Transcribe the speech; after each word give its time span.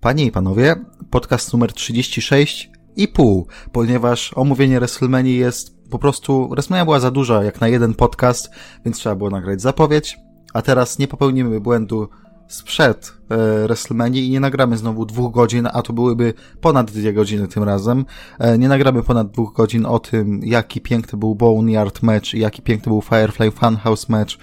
Panie 0.00 0.24
i 0.24 0.32
panowie, 0.32 0.76
podcast 1.10 1.52
numer 1.52 1.72
36 1.72 2.70
i 2.96 3.08
pół, 3.08 3.46
ponieważ 3.72 4.32
omówienie 4.34 4.78
WrestleMania 4.78 5.30
jest 5.30 5.90
po 5.90 5.98
prostu, 5.98 6.48
WrestleMania 6.48 6.84
była 6.84 7.00
za 7.00 7.10
duża 7.10 7.44
jak 7.44 7.60
na 7.60 7.68
jeden 7.68 7.94
podcast, 7.94 8.50
więc 8.84 8.96
trzeba 8.96 9.14
było 9.14 9.30
nagrać 9.30 9.62
zapowiedź, 9.62 10.18
a 10.54 10.62
teraz 10.62 10.98
nie 10.98 11.08
popełnimy 11.08 11.60
błędu 11.60 12.08
sprzed 12.48 13.12
e, 13.30 13.36
WrestleMania 13.66 14.20
i 14.20 14.30
nie 14.30 14.40
nagramy 14.40 14.76
znowu 14.76 15.06
dwóch 15.06 15.32
godzin, 15.32 15.68
a 15.72 15.82
to 15.82 15.92
byłyby 15.92 16.34
ponad 16.60 16.90
dwie 16.90 17.12
godziny 17.12 17.48
tym 17.48 17.62
razem. 17.62 18.04
E, 18.38 18.58
nie 18.58 18.68
nagramy 18.68 19.02
ponad 19.02 19.30
dwóch 19.30 19.52
godzin 19.52 19.86
o 19.86 19.98
tym, 19.98 20.40
jaki 20.44 20.80
piękny 20.80 21.18
był 21.18 21.34
Boneyard 21.34 22.02
match, 22.02 22.34
jaki 22.34 22.62
piękny 22.62 22.90
był 22.90 23.02
Firefly 23.02 23.50
Funhouse 23.50 24.08
match 24.08 24.34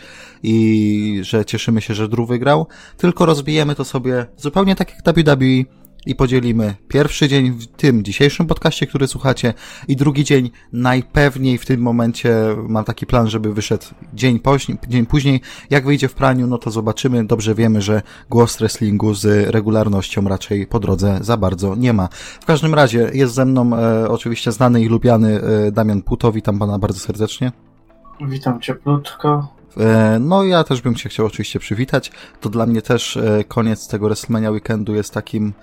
i 0.43 1.19
że 1.21 1.45
cieszymy 1.45 1.81
się, 1.81 1.93
że 1.93 2.07
Drew 2.07 2.27
wygrał, 2.27 2.67
tylko 2.97 3.25
rozbijemy 3.25 3.75
to 3.75 3.85
sobie 3.85 4.25
zupełnie 4.37 4.75
tak 4.75 4.91
jak 4.91 5.15
WWE 5.15 5.84
i 6.05 6.15
podzielimy 6.15 6.75
pierwszy 6.87 7.27
dzień 7.27 7.51
w 7.51 7.67
tym 7.67 8.03
dzisiejszym 8.03 8.47
podcaście, 8.47 8.87
który 8.87 9.07
słuchacie 9.07 9.53
i 9.87 9.95
drugi 9.95 10.23
dzień 10.23 10.51
najpewniej 10.73 11.57
w 11.57 11.65
tym 11.65 11.81
momencie 11.81 12.35
mam 12.67 12.85
taki 12.85 13.05
plan, 13.05 13.29
żeby 13.29 13.53
wyszedł 13.53 13.85
dzień, 14.13 14.39
później, 14.39 14.77
dzień 14.87 15.05
później. 15.05 15.41
Jak 15.69 15.85
wyjdzie 15.85 16.07
w 16.07 16.13
praniu, 16.13 16.47
no 16.47 16.57
to 16.57 16.71
zobaczymy. 16.71 17.25
Dobrze 17.25 17.55
wiemy, 17.55 17.81
że 17.81 18.01
głos 18.29 18.57
wrestlingu 18.57 19.13
z 19.13 19.49
regularnością 19.49 20.27
raczej 20.27 20.67
po 20.67 20.79
drodze 20.79 21.17
za 21.21 21.37
bardzo 21.37 21.75
nie 21.75 21.93
ma. 21.93 22.09
W 22.41 22.45
każdym 22.45 22.73
razie 22.73 23.09
jest 23.13 23.33
ze 23.33 23.45
mną 23.45 23.77
e, 23.77 24.09
oczywiście 24.09 24.51
znany 24.51 24.81
i 24.81 24.87
lubiany 24.87 25.41
e, 25.41 25.71
Damian 25.71 26.01
Puto. 26.01 26.31
Witam 26.31 26.59
pana 26.59 26.79
bardzo 26.79 26.99
serdecznie. 26.99 27.51
Witam 28.21 28.61
cieplutko. 28.61 29.55
E, 29.77 30.19
no 30.19 30.43
ja 30.43 30.63
też 30.63 30.81
bym 30.81 30.95
się 30.95 31.09
chciał 31.09 31.25
oczywiście 31.25 31.59
przywitać. 31.59 32.11
To 32.41 32.49
dla 32.49 32.65
mnie 32.65 32.81
też 32.81 33.17
e, 33.17 33.43
koniec 33.47 33.87
tego 33.87 34.05
WrestleMania 34.05 34.51
weekendu 34.51 34.95
jest 34.95 35.13
takim 35.13 35.53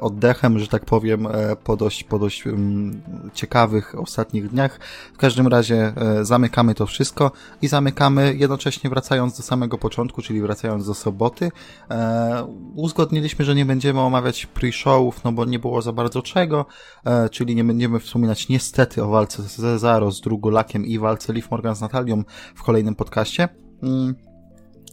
oddechem, 0.00 0.58
że 0.58 0.68
tak 0.68 0.84
powiem, 0.84 1.26
e, 1.26 1.56
po 1.56 1.76
dość, 1.76 2.04
po 2.04 2.18
dość 2.18 2.46
um, 2.46 3.02
ciekawych 3.34 3.94
ostatnich 3.98 4.48
dniach. 4.48 4.78
W 5.14 5.16
każdym 5.16 5.46
razie 5.46 5.92
e, 5.96 6.24
zamykamy 6.24 6.74
to 6.74 6.86
wszystko 6.86 7.32
i 7.62 7.68
zamykamy 7.68 8.34
jednocześnie 8.34 8.90
wracając 8.90 9.36
do 9.36 9.42
samego 9.42 9.78
początku, 9.78 10.22
czyli 10.22 10.40
wracając 10.40 10.86
do 10.86 10.94
soboty. 10.94 11.50
E, 11.90 12.46
uzgodniliśmy, 12.74 13.44
że 13.44 13.54
nie 13.54 13.64
będziemy 13.64 14.00
omawiać 14.00 14.46
pre-showów, 14.46 15.12
no 15.24 15.32
bo 15.32 15.44
nie 15.44 15.58
było 15.58 15.82
za 15.82 15.92
bardzo 15.92 16.22
czego, 16.22 16.66
e, 17.04 17.28
czyli 17.28 17.56
nie 17.56 17.64
będziemy 17.64 18.00
wspominać 18.00 18.48
niestety 18.48 19.04
o 19.04 19.08
walce 19.08 19.42
z 19.42 19.56
Cezaro, 19.56 20.10
z 20.10 20.20
Drugolakiem 20.20 20.86
i 20.86 20.98
walce 20.98 21.32
Liv 21.32 21.48
Morgan 21.50 21.76
z 21.76 21.80
Natalią 21.80 22.22
w 22.54 22.62
kolejnym 22.62 22.94
podcaście. 22.94 23.48
Mm. 23.82 24.14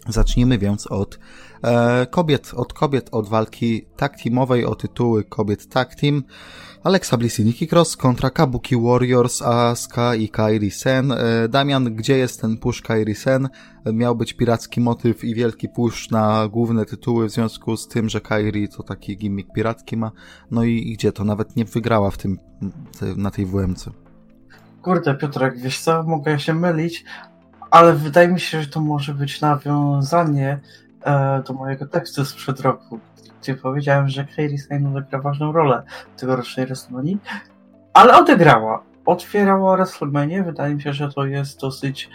Zacznijmy 0.07 0.57
więc 0.57 0.87
od 0.87 1.15
e, 1.15 1.19
kobiet, 2.09 2.53
od 2.55 2.73
kobiet, 2.73 3.09
od 3.11 3.29
walki 3.29 3.85
tag 3.97 4.21
teamowej 4.23 4.65
o 4.65 4.75
tytuły 4.75 5.23
kobiet 5.23 5.69
tag 5.69 5.95
team. 5.95 6.23
Alexa 6.83 7.17
Bliss 7.17 7.39
i 7.39 7.45
Nikki 7.45 7.67
Cross 7.67 7.97
kontra 7.97 8.29
Kabuki 8.29 8.75
Warriors, 8.75 9.41
Asuka 9.41 10.15
i 10.15 10.29
Kairi 10.29 10.71
Sen. 10.71 11.11
E, 11.11 11.47
Damian, 11.49 11.95
gdzie 11.95 12.17
jest 12.17 12.41
ten 12.41 12.57
push 12.57 12.81
Kairi 12.81 13.15
Sen? 13.15 13.49
Miał 13.93 14.15
być 14.15 14.33
piracki 14.33 14.81
motyw 14.81 15.23
i 15.23 15.35
wielki 15.35 15.69
push 15.69 16.11
na 16.11 16.47
główne 16.47 16.85
tytuły 16.85 17.27
w 17.27 17.31
związku 17.31 17.77
z 17.77 17.87
tym, 17.87 18.09
że 18.09 18.21
Kairi 18.21 18.69
to 18.69 18.83
taki 18.83 19.17
gimmick 19.17 19.53
piracki 19.53 19.97
ma. 19.97 20.11
No 20.51 20.63
i, 20.63 20.93
gdzie 20.93 21.11
to? 21.11 21.23
Nawet 21.23 21.55
nie 21.55 21.65
wygrała 21.65 22.11
w 22.11 22.17
tym, 22.17 22.39
na 23.17 23.31
tej 23.31 23.45
WMC. 23.45 23.89
Kurde, 24.81 25.15
Piotrek, 25.15 25.57
wiesz 25.57 25.79
co, 25.79 26.03
mogę 26.03 26.39
się 26.39 26.53
mylić, 26.53 27.05
ale 27.71 27.93
wydaje 27.93 28.27
mi 28.27 28.39
się, 28.39 28.61
że 28.61 28.67
to 28.67 28.81
może 28.81 29.13
być 29.13 29.41
nawiązanie 29.41 30.49
e, 30.49 30.84
do 31.47 31.53
mojego 31.53 31.85
tekstu 31.85 32.25
sprzed 32.25 32.59
roku, 32.59 32.99
gdzie 33.41 33.55
powiedziałem, 33.55 34.09
że 34.09 34.25
Kairi 34.35 34.57
Sane 34.57 34.89
odegra 34.89 35.21
ważną 35.21 35.51
rolę 35.51 35.83
tegorocznej 36.17 36.65
WrestleMania, 36.65 37.17
ale 37.93 38.17
odegrała. 38.17 38.83
Otwierała 39.05 39.75
WrestleMania, 39.75 40.43
wydaje 40.43 40.75
mi 40.75 40.81
się, 40.81 40.93
że 40.93 41.11
to 41.11 41.25
jest 41.25 41.61
dosyć 41.61 42.09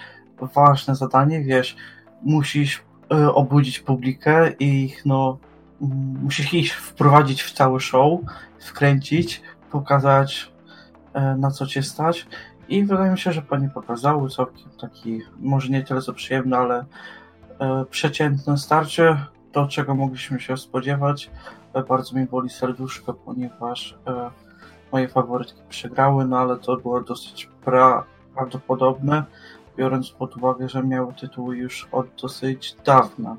ważne 0.54 0.94
zadanie, 0.94 1.44
wiesz, 1.44 1.76
musisz 2.22 2.82
e, 3.12 3.32
obudzić 3.34 3.80
publikę 3.80 4.52
i 4.58 4.84
ich, 4.84 5.06
no, 5.06 5.38
musisz 6.22 6.54
ich 6.54 6.80
wprowadzić 6.80 7.42
w 7.42 7.52
cały 7.52 7.80
show, 7.80 8.20
wkręcić, 8.58 9.42
pokazać 9.70 10.52
e, 11.14 11.36
na 11.36 11.50
co 11.50 11.66
cię 11.66 11.82
stać 11.82 12.26
i 12.68 12.84
wydaje 12.84 13.10
mi 13.10 13.18
się, 13.18 13.32
że 13.32 13.42
pani 13.42 13.70
pokazały 13.70 14.30
całkiem 14.30 14.70
taki, 14.80 15.22
może 15.38 15.68
nie 15.68 15.82
tyle 15.82 16.02
co 16.02 16.12
przyjemny, 16.12 16.56
ale 16.56 16.78
e, 16.78 16.84
przeciętne 17.90 18.58
starcie, 18.58 19.26
to 19.52 19.66
czego 19.66 19.94
mogliśmy 19.94 20.40
się 20.40 20.56
spodziewać. 20.56 21.30
E, 21.74 21.82
bardzo 21.82 22.16
mi 22.16 22.26
boli 22.26 22.50
serduszko, 22.50 23.14
ponieważ 23.14 23.98
e, 24.06 24.30
moje 24.92 25.08
faworytki 25.08 25.60
przegrały, 25.68 26.24
no 26.24 26.38
ale 26.38 26.56
to 26.56 26.76
było 26.76 27.00
dosyć 27.00 27.48
pra 27.64 28.04
prawdopodobne, 28.34 29.24
biorąc 29.76 30.10
pod 30.10 30.36
uwagę, 30.36 30.68
że 30.68 30.82
miały 30.82 31.14
tytuły 31.14 31.56
już 31.56 31.88
od 31.92 32.06
dosyć 32.22 32.76
dawna. 32.84 33.36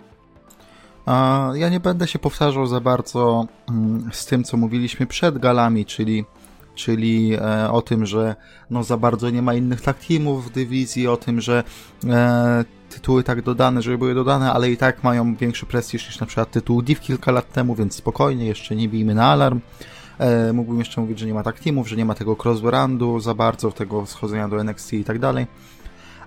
Ja 1.54 1.70
nie 1.70 1.80
będę 1.80 2.08
się 2.08 2.20
powtarzał 2.20 2.68
za 2.68 2.80
bardzo 2.80 3.46
mm, 3.70 4.10
z 4.12 4.26
tym, 4.26 4.44
co 4.44 4.58
mówiliśmy 4.58 5.08
przed 5.08 5.38
galami, 5.38 5.86
czyli 5.86 6.26
czyli 6.76 7.34
e, 7.34 7.72
o 7.72 7.82
tym, 7.82 8.06
że 8.06 8.36
no 8.70 8.84
za 8.84 8.98
bardzo 8.98 9.30
nie 9.30 9.42
ma 9.42 9.54
innych 9.54 9.82
tak 9.82 9.98
teamów 10.00 10.46
w 10.46 10.50
dywizji, 10.50 11.08
o 11.08 11.18
tym, 11.18 11.42
że 11.42 11.64
e, 12.10 12.66
tytuły 12.90 13.24
tak 13.24 13.42
dodane, 13.42 13.82
żeby 13.82 13.98
były 13.98 14.16
dodane, 14.16 14.54
ale 14.54 14.72
i 14.72 14.78
tak 14.78 15.04
mają 15.04 15.36
większy 15.36 15.66
prestiż 15.66 16.08
niż 16.08 16.20
na 16.20 16.26
przykład 16.26 16.52
tytuł 16.52 16.82
Div 16.82 17.02
kilka 17.02 17.32
lat 17.32 17.52
temu, 17.52 17.76
więc 17.76 17.96
spokojnie, 17.96 18.46
jeszcze 18.46 18.76
nie 18.76 18.90
bijmy 18.90 19.16
na 19.16 19.26
alarm. 19.26 19.60
E, 20.20 20.54
mógłbym 20.54 20.80
jeszcze 20.80 21.02
mówić, 21.02 21.20
że 21.20 21.26
nie 21.26 21.34
ma 21.34 21.44
tak 21.44 21.60
teamów, 21.60 21.90
że 21.90 21.96
nie 21.96 22.06
ma 22.06 22.16
tego 22.16 22.36
crossrandu 22.44 23.20
za 23.20 23.34
bardzo, 23.34 23.72
tego 23.72 24.06
schodzenia 24.06 24.48
do 24.48 24.60
NXT 24.60 24.94
i 24.94 25.04
tak 25.04 25.20
dalej. 25.20 25.48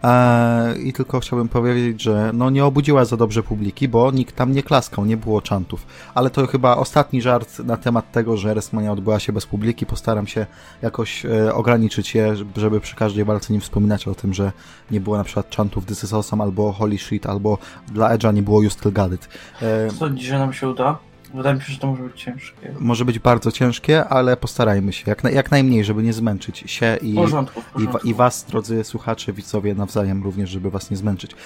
E, 0.05 0.75
I 0.79 0.93
tylko 0.93 1.21
chciałbym 1.21 1.49
powiedzieć, 1.49 2.03
że 2.03 2.31
no 2.35 2.51
nie 2.51 2.65
obudziła 2.65 3.05
za 3.05 3.17
dobrze 3.17 3.43
publiki, 3.43 3.89
bo 3.89 4.11
nikt 4.11 4.37
tam 4.37 4.53
nie 4.53 4.63
klaskał, 4.63 5.05
nie 5.05 5.17
było 5.17 5.43
czantów. 5.43 5.87
Ale 6.15 6.31
to 6.31 6.47
chyba 6.47 6.77
ostatni 6.77 7.23
żart 7.23 7.59
na 7.59 7.77
temat 7.77 8.13
tego, 8.13 8.37
że 8.37 8.49
WrestleMania 8.49 8.93
odbyła 8.93 9.21
się 9.21 9.33
bez 9.33 9.47
publiki. 9.47 9.87
Postaram 9.87 10.27
się 10.27 10.47
jakoś 10.83 11.27
e, 11.27 11.55
ograniczyć 11.55 12.15
je, 12.15 12.35
żeby 12.57 12.81
przy 12.81 12.97
każdej 12.97 13.25
walce 13.25 13.53
nie 13.53 13.61
wspominać 13.61 14.09
o 14.09 14.15
tym, 14.15 14.35
że 14.35 14.53
nie 14.91 15.01
było 15.01 15.17
na 15.17 15.25
przykład 15.25 15.51
czantów 15.51 15.87
This 15.87 16.05
is 16.05 16.13
awesome, 16.13 16.45
albo 16.45 16.73
Holy 16.73 16.99
Shit, 16.99 17.27
albo 17.27 17.59
dla 17.93 18.17
Edge'a 18.17 18.35
nie 18.35 18.43
było 18.43 18.63
You 18.63 18.71
Still 18.71 18.93
Got 18.93 19.13
It. 19.13 19.29
E, 19.63 19.91
Sądzisz, 19.91 20.29
że 20.29 20.39
nam 20.39 20.53
się 20.53 20.69
uda? 20.69 20.99
Wydaje 21.35 21.55
mi 21.55 21.63
się, 21.63 21.73
że 21.73 21.79
to 21.79 21.87
może 21.87 22.03
być 22.03 22.23
ciężkie. 22.23 22.75
Może 22.79 23.05
być 23.05 23.19
bardzo 23.19 23.53
ciężkie, 23.53 24.05
ale 24.05 24.37
postarajmy 24.37 24.93
się. 24.93 25.03
Jak, 25.07 25.25
na, 25.25 25.31
jak 25.31 25.51
najmniej, 25.51 25.85
żeby 25.85 26.03
nie 26.03 26.13
zmęczyć 26.13 26.65
się 26.67 26.97
i, 27.03 27.13
w 27.13 27.17
porządku, 27.17 27.61
w 27.61 27.65
porządku. 27.65 28.07
i, 28.07 28.11
i 28.11 28.15
was, 28.15 28.45
drodzy 28.45 28.85
słuchacze, 28.85 29.33
widzowie, 29.33 29.75
nawzajem 29.75 30.23
również, 30.23 30.51
żeby 30.51 30.71
was 30.71 30.91
nie 30.91 30.97
zmęczyć. 30.97 31.31
E, 31.31 31.37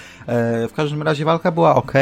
w 0.67 0.73
każdym 0.73 1.01
razie 1.01 1.25
walka 1.25 1.51
była 1.51 1.75
ok. 1.75 1.93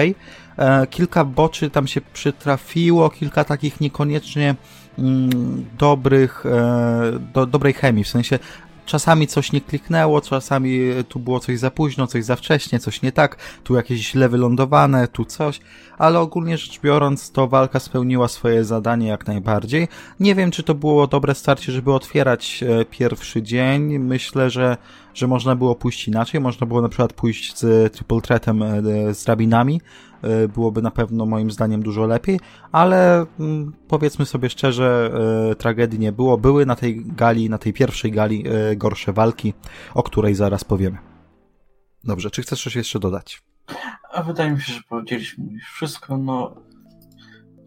E, 0.57 0.87
kilka 0.87 1.25
boczy 1.25 1.69
tam 1.69 1.87
się 1.87 2.01
przytrafiło, 2.01 3.09
kilka 3.09 3.43
takich 3.43 3.81
niekoniecznie 3.81 4.55
mm, 4.99 5.65
dobrych, 5.77 6.45
e, 6.45 7.19
do, 7.33 7.45
dobrej 7.45 7.73
chemii, 7.73 8.03
w 8.03 8.09
sensie 8.09 8.39
czasami 8.87 9.27
coś 9.27 9.51
nie 9.51 9.61
kliknęło, 9.61 10.21
czasami 10.21 10.79
tu 11.09 11.19
było 11.19 11.39
coś 11.39 11.59
za 11.59 11.71
późno, 11.71 12.07
coś 12.07 12.25
za 12.25 12.35
wcześnie, 12.35 12.79
coś 12.79 13.01
nie 13.01 13.11
tak, 13.11 13.37
tu 13.63 13.75
jakieś 13.75 14.11
źle 14.11 14.29
wylądowane, 14.29 15.07
tu 15.07 15.25
coś, 15.25 15.59
ale 15.97 16.19
ogólnie 16.19 16.57
rzecz 16.57 16.79
biorąc, 16.81 17.31
to 17.31 17.47
walka 17.47 17.79
spełniła 17.79 18.27
swoje 18.27 18.63
zadanie 18.63 19.07
jak 19.07 19.27
najbardziej. 19.27 19.87
Nie 20.19 20.35
wiem, 20.35 20.51
czy 20.51 20.63
to 20.63 20.75
było 20.75 21.07
dobre 21.07 21.35
starcie, 21.35 21.71
żeby 21.71 21.93
otwierać 21.93 22.63
e, 22.63 22.85
pierwszy 22.85 23.41
dzień. 23.41 23.99
Myślę, 23.99 24.49
że, 24.49 24.77
że 25.13 25.27
można 25.27 25.55
było 25.55 25.75
pójść 25.75 26.07
inaczej. 26.07 26.41
Można 26.41 26.67
było 26.67 26.81
na 26.81 26.89
przykład 26.89 27.13
pójść 27.13 27.57
z 27.57 27.93
Triple 27.93 28.21
Threatem 28.21 28.63
e, 28.63 28.81
z 29.13 29.27
rabinami. 29.27 29.81
E, 30.21 30.47
byłoby 30.47 30.81
na 30.81 30.91
pewno 30.91 31.25
moim 31.25 31.51
zdaniem 31.51 31.83
dużo 31.83 32.05
lepiej, 32.05 32.39
ale 32.71 33.25
mm, 33.39 33.73
powiedzmy 33.87 34.25
sobie 34.25 34.49
szczerze, 34.49 35.11
tragedii 35.57 35.99
nie 35.99 36.11
było. 36.11 36.37
Były 36.37 36.65
na 36.65 36.75
tej 36.75 37.05
gali, 37.05 37.49
na 37.49 37.57
tej 37.57 37.73
pierwszej 37.73 38.11
gali 38.11 38.43
gorsze 38.75 39.13
walki, 39.13 39.53
o 39.93 40.03
której 40.03 40.35
zaraz 40.35 40.63
powiemy. 40.63 40.97
Dobrze, 42.03 42.31
czy 42.31 42.41
chcesz 42.41 42.63
coś 42.63 42.75
jeszcze 42.75 42.99
dodać? 42.99 43.41
A 44.13 44.23
wydaje 44.23 44.51
mi 44.51 44.61
się, 44.61 44.73
że 44.73 44.81
powiedzieliśmy 44.89 45.45
już 45.51 45.63
wszystko. 45.63 46.17
No, 46.17 46.55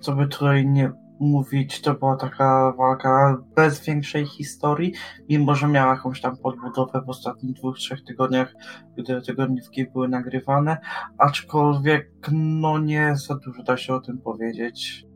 co 0.01 0.17
by 0.17 0.29
tutaj 0.29 0.67
nie 0.67 0.93
mówić, 1.21 1.81
to 1.81 1.95
była 1.95 2.17
taka 2.17 2.73
walka 2.79 3.39
bez 3.57 3.81
większej 3.81 4.27
historii, 4.27 4.93
mimo 5.29 5.55
że 5.55 5.69
miała 5.69 5.95
jakąś 5.95 6.21
tam 6.21 6.37
podbudowę 6.37 7.03
w 7.07 7.09
ostatnich 7.09 7.55
dwóch, 7.55 7.79
trzech 7.79 8.05
tygodniach, 8.05 8.55
gdy 8.97 9.23
tygodniówki 9.23 9.87
były 9.87 10.09
nagrywane, 10.09 10.79
aczkolwiek 11.19 12.11
no 12.33 12.79
nie 12.79 13.17
za 13.17 13.35
dużo 13.35 13.63
da 13.63 13.77
się 13.77 13.95
o 13.95 14.01
tym 14.01 14.19
powiedzieć. 14.19 15.11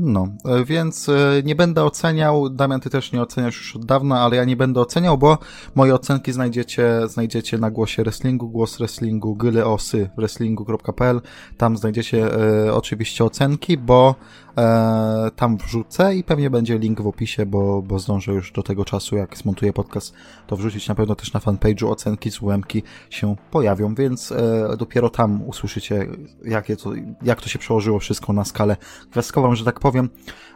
No, 0.00 0.28
więc 0.64 1.08
e, 1.08 1.42
nie 1.44 1.54
będę 1.54 1.84
oceniał, 1.84 2.50
Damian, 2.50 2.80
ty 2.80 2.90
też 2.90 3.12
nie 3.12 3.22
oceniasz 3.22 3.56
już 3.56 3.76
od 3.76 3.84
dawna, 3.84 4.20
ale 4.20 4.36
ja 4.36 4.44
nie 4.44 4.56
będę 4.56 4.80
oceniał, 4.80 5.18
bo 5.18 5.38
moje 5.74 5.94
ocenki 5.94 6.32
znajdziecie, 6.32 7.00
znajdziecie 7.08 7.58
na 7.58 7.70
głosie 7.70 8.02
wrestlingu, 8.02 8.48
głos 8.48 8.78
wrestlingu, 8.78 9.36
gyleosy 9.36 10.10
wrestlingu.pl, 10.16 11.20
tam 11.56 11.76
znajdziecie 11.76 12.26
e, 12.66 12.74
oczywiście 12.74 13.24
ocenki, 13.24 13.78
bo 13.78 14.14
e, 14.58 15.30
tam 15.36 15.56
wrzucę 15.56 16.14
i 16.14 16.24
pewnie 16.24 16.50
będzie 16.50 16.78
link 16.78 17.00
w 17.00 17.06
opisie, 17.06 17.46
bo, 17.46 17.82
bo 17.82 17.98
zdążę 17.98 18.32
już 18.32 18.52
do 18.52 18.62
tego 18.62 18.84
czasu, 18.84 19.16
jak 19.16 19.36
zmontuję 19.36 19.72
podcast, 19.72 20.14
to 20.46 20.56
wrzucić 20.56 20.88
na 20.88 20.94
pewno 20.94 21.14
też 21.14 21.32
na 21.32 21.40
fanpage'u 21.40 21.90
ocenki 21.90 22.30
z 22.30 22.42
UMki 22.42 22.82
się 23.10 23.36
pojawią, 23.50 23.94
więc 23.94 24.32
e, 24.32 24.76
dopiero 24.78 25.10
tam 25.10 25.42
usłyszycie, 25.48 26.06
jakie 26.44 26.76
to, 26.76 26.92
jak 27.22 27.40
to 27.40 27.48
się 27.48 27.58
przełożyło 27.58 27.98
wszystko 27.98 28.32
na 28.32 28.44
skalę 28.44 28.76
gwiazdkową, 29.12 29.54
że 29.54 29.64
tak 29.64 29.80
powiem. 29.80 30.08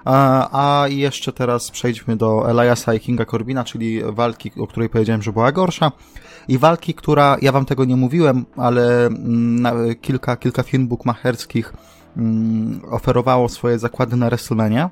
A, 0.05 0.83
a 0.83 0.89
jeszcze 0.89 1.33
teraz 1.33 1.71
przejdźmy 1.71 2.17
do 2.17 2.51
Eliasa 2.51 2.95
i 2.95 3.01
Kinga 3.01 3.25
Corbina, 3.25 3.65
czyli 3.65 4.03
walki, 4.05 4.53
o 4.61 4.67
której 4.67 4.89
powiedziałem, 4.89 5.23
że 5.23 5.33
była 5.33 5.53
gorsza. 5.53 5.93
I 6.49 6.59
walki, 6.59 6.95
która, 6.95 7.37
ja 7.43 7.53
wam 7.53 7.65
tego 7.65 7.85
nie 7.85 7.97
mówiłem, 7.97 8.45
ale 8.57 9.07
mm, 9.07 9.95
kilka, 10.01 10.37
kilka 10.37 10.63
firm 10.63 10.87
bukmacherskich 10.87 11.73
oferowało 12.91 13.49
swoje 13.49 13.79
zakłady 13.79 14.17
na 14.17 14.27
WrestleMania. 14.27 14.91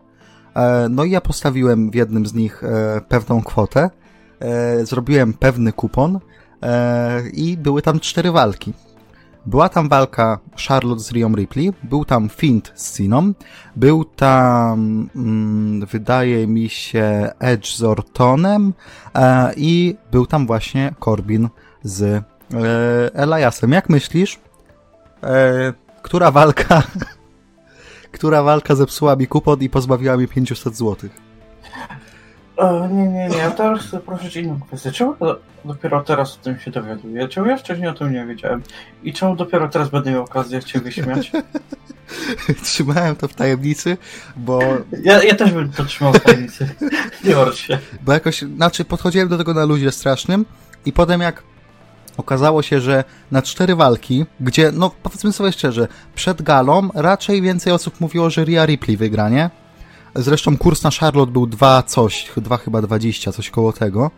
E, 0.59 0.89
no 0.91 1.05
i 1.05 1.11
ja 1.11 1.21
postawiłem 1.21 1.91
w 1.91 1.95
jednym 1.95 2.27
z 2.27 2.35
nich 2.35 2.65
e, 2.65 3.01
pewną 3.09 3.43
kwotę, 3.43 3.91
e, 4.41 4.87
zrobiłem 4.87 5.33
pewny 5.33 5.73
kupon 5.73 6.19
i 7.33 7.57
były 7.57 7.83
tam 7.83 8.01
cztery 8.01 8.33
walki. 8.33 8.73
Była 9.47 9.69
tam 9.69 9.89
walka 9.89 10.39
Charlotte 10.69 11.03
z 11.03 11.13
Rią 11.13 11.35
Ripley, 11.35 11.73
był 11.83 12.05
tam 12.05 12.29
Fint 12.29 12.73
z 12.75 12.97
Siną, 12.97 13.33
był 13.77 14.05
tam, 14.05 15.09
mm, 15.17 15.87
wydaje 15.87 16.47
mi 16.47 16.69
się, 16.69 17.31
Edge 17.39 17.77
z 17.77 17.83
Ortonem 17.83 18.73
i 19.57 19.97
był 20.11 20.27
tam 20.27 20.47
właśnie 20.47 20.95
Corbin 21.05 21.49
z 21.83 22.25
Eliasem. 23.15 23.73
Jak 23.73 23.89
myślisz, 23.89 24.41
która 26.03 26.31
walka, 26.31 26.83
która 28.17 28.43
walka 28.43 28.75
zepsuła 28.75 29.17
mi 29.17 29.27
kupon 29.27 29.61
i 29.61 29.69
pozbawiła 29.69 30.17
mnie 30.17 30.29
500 30.29 30.77
złotych? 30.77 31.29
O, 32.57 32.89
nie, 32.89 33.09
nie, 33.09 33.29
nie. 33.29 33.51
Teraz 33.57 33.81
chcę 33.81 34.01
prosić 34.01 34.37
inną 34.37 34.61
kwestię. 34.61 34.93
Czemu 34.93 35.15
dopiero 35.65 36.03
teraz 36.03 36.35
o 36.35 36.45
tym 36.45 36.59
się 36.59 36.71
dowiaduję? 36.71 37.29
Czemu 37.29 37.47
ja 37.47 37.57
wcześniej 37.57 37.89
o 37.89 37.95
tym 37.95 38.13
nie 38.13 38.27
wiedziałem? 38.27 38.63
I 39.03 39.13
czemu 39.13 39.37
dopiero 39.37 39.69
teraz 39.69 39.89
będę 39.89 40.11
miał 40.11 40.23
okazję 40.23 40.63
cię 40.63 40.81
wyśmiać? 40.81 41.33
Trzymałem 42.63 43.17
to 43.17 43.29
w 43.29 43.35
tajemnicy, 43.35 43.97
bo... 44.37 44.61
Ja, 45.03 45.23
ja 45.23 45.35
też 45.35 45.53
bym 45.53 45.73
to 45.73 45.85
trzymał 45.85 46.13
w 46.13 46.21
tajemnicy. 46.21 46.69
nie 47.25 47.35
martw 47.35 47.59
się. 47.59 47.79
Bo 48.03 48.13
jakoś, 48.13 48.43
znaczy 48.43 48.85
podchodziłem 48.85 49.29
do 49.29 49.39
tego 49.39 49.55
na 49.55 49.65
luzie 49.65 49.93
strasznym 49.93 50.45
i 50.87 50.93
potem 50.93 51.21
jak 51.21 51.43
okazało 52.19 52.63
się, 52.63 52.81
że 52.81 53.05
na 53.31 53.43
cztery 53.43 53.77
walki, 53.77 54.27
gdzie, 54.41 54.73
no 54.73 54.91
powiedzmy 55.03 55.33
sobie 55.33 55.53
szczerze, 55.53 55.89
przed 56.15 56.43
galą 56.43 56.89
raczej 56.95 57.43
więcej 57.43 57.73
osób 57.73 58.01
mówiło, 58.01 58.31
że 58.31 58.45
Rhea 58.45 58.67
Ripley 58.67 58.97
wygra, 58.97 59.29
nie? 59.29 59.51
Zresztą 60.15 60.57
kurs 60.57 60.83
na 60.83 60.91
Charlotte 60.91 61.33
był 61.33 61.47
2 61.47 61.83
coś, 61.83 62.31
2 62.37 62.57
chyba 62.57 62.83
20, 62.83 63.33
coś 63.33 63.51
koło 63.51 63.73
tego. 63.73 64.11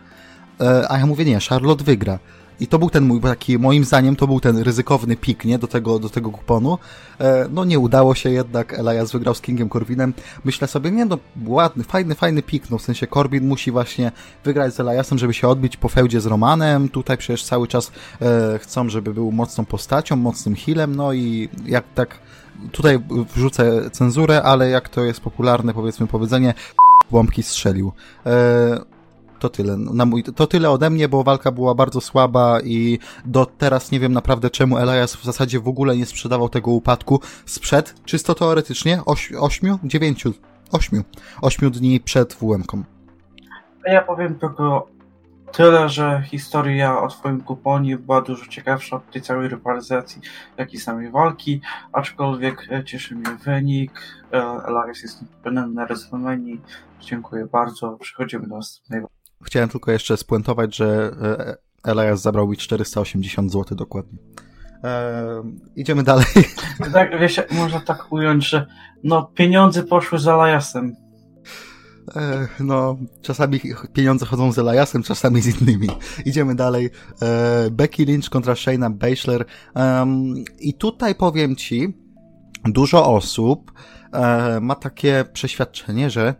E, 0.61 0.91
a 0.91 0.97
ja 0.97 1.05
mówię, 1.05 1.25
nie, 1.25 1.39
Charlotte 1.49 1.83
wygra. 1.83 2.19
I 2.61 2.67
to 2.67 2.79
był 2.79 2.89
ten 2.89 3.03
mój 3.03 3.21
taki, 3.21 3.59
moim 3.59 3.85
zdaniem, 3.85 4.15
to 4.15 4.27
był 4.27 4.39
ten 4.39 4.57
ryzykowny 4.57 5.15
pik, 5.15 5.45
nie, 5.45 5.59
do 5.59 5.67
tego, 5.67 5.99
do 5.99 6.09
tego 6.09 6.31
kuponu. 6.31 6.77
E, 7.19 7.47
no 7.51 7.65
nie 7.65 7.79
udało 7.79 8.15
się 8.15 8.29
jednak, 8.29 8.79
Elias 8.79 9.11
wygrał 9.11 9.35
z 9.35 9.41
Kingiem 9.41 9.69
Corbinem. 9.69 10.13
Myślę 10.45 10.67
sobie, 10.67 10.91
nie 10.91 11.05
no, 11.05 11.17
ładny, 11.45 11.83
fajny, 11.83 12.15
fajny 12.15 12.41
pik, 12.41 12.69
no 12.69 12.77
w 12.77 12.81
sensie 12.81 13.07
Corbin 13.07 13.47
musi 13.47 13.71
właśnie 13.71 14.11
wygrać 14.43 14.73
z 14.73 14.79
Eliasem, 14.79 15.17
żeby 15.17 15.33
się 15.33 15.47
odbić 15.47 15.77
po 15.77 15.89
fełdzie 15.89 16.21
z 16.21 16.25
Romanem. 16.25 16.89
Tutaj 16.89 17.17
przecież 17.17 17.43
cały 17.43 17.67
czas 17.67 17.91
e, 18.21 18.59
chcą, 18.59 18.89
żeby 18.89 19.13
był 19.13 19.31
mocną 19.31 19.65
postacią, 19.65 20.15
mocnym 20.15 20.55
healem, 20.55 20.95
no 20.95 21.13
i 21.13 21.49
jak 21.65 21.83
tak 21.95 22.19
tutaj 22.71 22.99
wrzucę 23.35 23.89
cenzurę, 23.89 24.43
ale 24.43 24.69
jak 24.69 24.89
to 24.89 25.03
jest 25.03 25.21
popularne, 25.21 25.73
powiedzmy, 25.73 26.07
powiedzenie, 26.07 26.53
bombki 27.11 27.43
strzelił. 27.43 27.91
E, 28.25 28.91
to 29.41 29.49
tyle. 29.49 29.77
Na 29.77 30.05
mój, 30.05 30.23
to 30.23 30.47
tyle 30.47 30.69
ode 30.69 30.89
mnie, 30.89 31.09
bo 31.09 31.23
walka 31.23 31.51
była 31.51 31.75
bardzo 31.75 32.01
słaba 32.01 32.59
i 32.63 32.99
do 33.25 33.45
teraz 33.45 33.91
nie 33.91 33.99
wiem 33.99 34.13
naprawdę 34.13 34.49
czemu 34.49 34.77
Elias 34.77 35.15
w 35.15 35.23
zasadzie 35.23 35.59
w 35.59 35.67
ogóle 35.67 35.97
nie 35.97 36.05
sprzedawał 36.05 36.49
tego 36.49 36.71
upadku 36.71 37.19
sprzed, 37.45 37.95
czysto 38.05 38.35
teoretycznie, 38.35 39.01
oś, 39.05 39.31
ośmiu, 39.39 39.79
dziewięciu, 39.83 40.33
ośmiu, 40.71 41.03
ośmiu 41.41 41.69
dni 41.69 41.99
przed 41.99 42.33
WM-ką. 42.33 42.83
Ja 43.85 44.01
powiem 44.01 44.35
tylko 44.35 44.87
Tyle, 45.51 45.89
że 45.89 46.23
historia 46.25 47.01
o 47.01 47.09
swoim 47.09 47.41
kuponie 47.41 47.97
była 47.97 48.21
dużo 48.21 48.45
ciekawsza 48.45 48.95
od 48.95 49.11
tej 49.11 49.21
całej 49.21 49.49
rywalizacji, 49.49 50.21
jak 50.57 50.73
i 50.73 50.77
samej 50.77 51.11
walki, 51.11 51.61
aczkolwiek 51.91 52.67
e, 52.71 52.83
cieszy 52.83 53.15
mnie 53.15 53.31
wynik. 53.45 53.91
E, 54.33 54.37
Elias 54.67 55.01
jest 55.01 55.23
pewny 55.43 55.67
na 55.67 55.85
WrestleMania. 55.85 56.55
Dziękuję 56.99 57.45
bardzo. 57.45 57.97
Przechodzimy 58.01 58.47
do 58.47 58.55
następnej 58.55 59.01
Chciałem 59.43 59.69
tylko 59.69 59.91
jeszcze 59.91 60.17
spuentować, 60.17 60.75
że 60.75 61.11
e, 61.85 61.91
Elias 61.91 62.21
zabrał 62.21 62.47
mi 62.47 62.57
480 62.57 63.51
zł 63.51 63.77
dokładnie. 63.77 64.19
Eee, 64.83 65.43
idziemy 65.75 66.03
dalej. 66.03 66.25
Tak, 66.93 67.19
wiesz, 67.19 67.41
można 67.51 67.79
tak 67.79 68.11
ująć, 68.11 68.49
że 68.49 68.65
no 69.03 69.31
pieniądze 69.35 69.83
poszły 69.83 70.19
za 70.19 70.35
Eliasem 70.35 70.95
no, 72.59 72.97
czasami 73.21 73.59
pieniądze 73.93 74.25
chodzą 74.25 74.51
z 74.51 74.59
Eliasem, 74.59 75.03
czasami 75.03 75.41
z 75.41 75.61
innymi. 75.61 75.87
Idziemy 76.25 76.55
dalej. 76.55 76.89
E, 77.21 77.69
Becky 77.71 78.05
Lynch 78.05 78.29
kontra 78.29 78.55
Shayna 78.55 78.89
Baszler. 78.89 79.45
I 80.59 80.73
tutaj 80.73 81.15
powiem 81.15 81.55
ci, 81.55 81.97
dużo 82.65 83.13
osób 83.13 83.71
e, 84.13 84.59
ma 84.61 84.75
takie 84.75 85.25
przeświadczenie, 85.33 86.09
że 86.09 86.35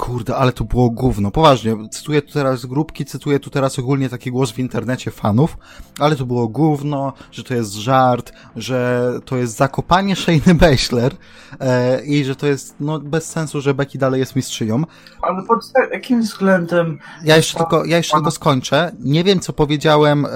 Kurde, 0.00 0.36
ale 0.36 0.52
to 0.52 0.64
było 0.64 0.90
gówno. 0.90 1.30
Poważnie, 1.30 1.76
cytuję 1.90 2.22
tu 2.22 2.32
teraz 2.32 2.66
grupki, 2.66 3.04
cytuję 3.04 3.40
tu 3.40 3.50
teraz 3.50 3.78
ogólnie 3.78 4.08
taki 4.08 4.30
głos 4.30 4.50
w 4.50 4.58
internecie 4.58 5.10
fanów, 5.10 5.56
ale 5.98 6.16
to 6.16 6.26
było 6.26 6.48
gówno, 6.48 7.12
że 7.32 7.44
to 7.44 7.54
jest 7.54 7.74
żart, 7.74 8.32
że 8.56 9.12
to 9.24 9.36
jest 9.36 9.56
zakopanie 9.56 10.16
Shane 10.16 10.54
Baszler 10.54 11.12
e, 11.60 12.04
i 12.04 12.24
że 12.24 12.36
to 12.36 12.46
jest 12.46 12.74
no, 12.80 13.00
bez 13.00 13.24
sensu, 13.24 13.60
że 13.60 13.74
Becky 13.74 13.98
dalej 13.98 14.20
jest 14.20 14.36
mistrzynią. 14.36 14.82
Ale 15.22 15.42
pod 15.42 15.72
jakim 15.92 16.22
względem... 16.22 16.98
Ja 17.24 17.36
jeszcze 17.36 17.58
tylko, 17.58 17.84
ja 17.84 17.96
jeszcze 17.96 18.16
tylko 18.16 18.30
skończę. 18.30 18.92
Nie 19.00 19.24
wiem, 19.24 19.40
co 19.40 19.52
powiedziałem 19.52 20.26
e, 20.26 20.28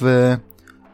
w 0.00 0.36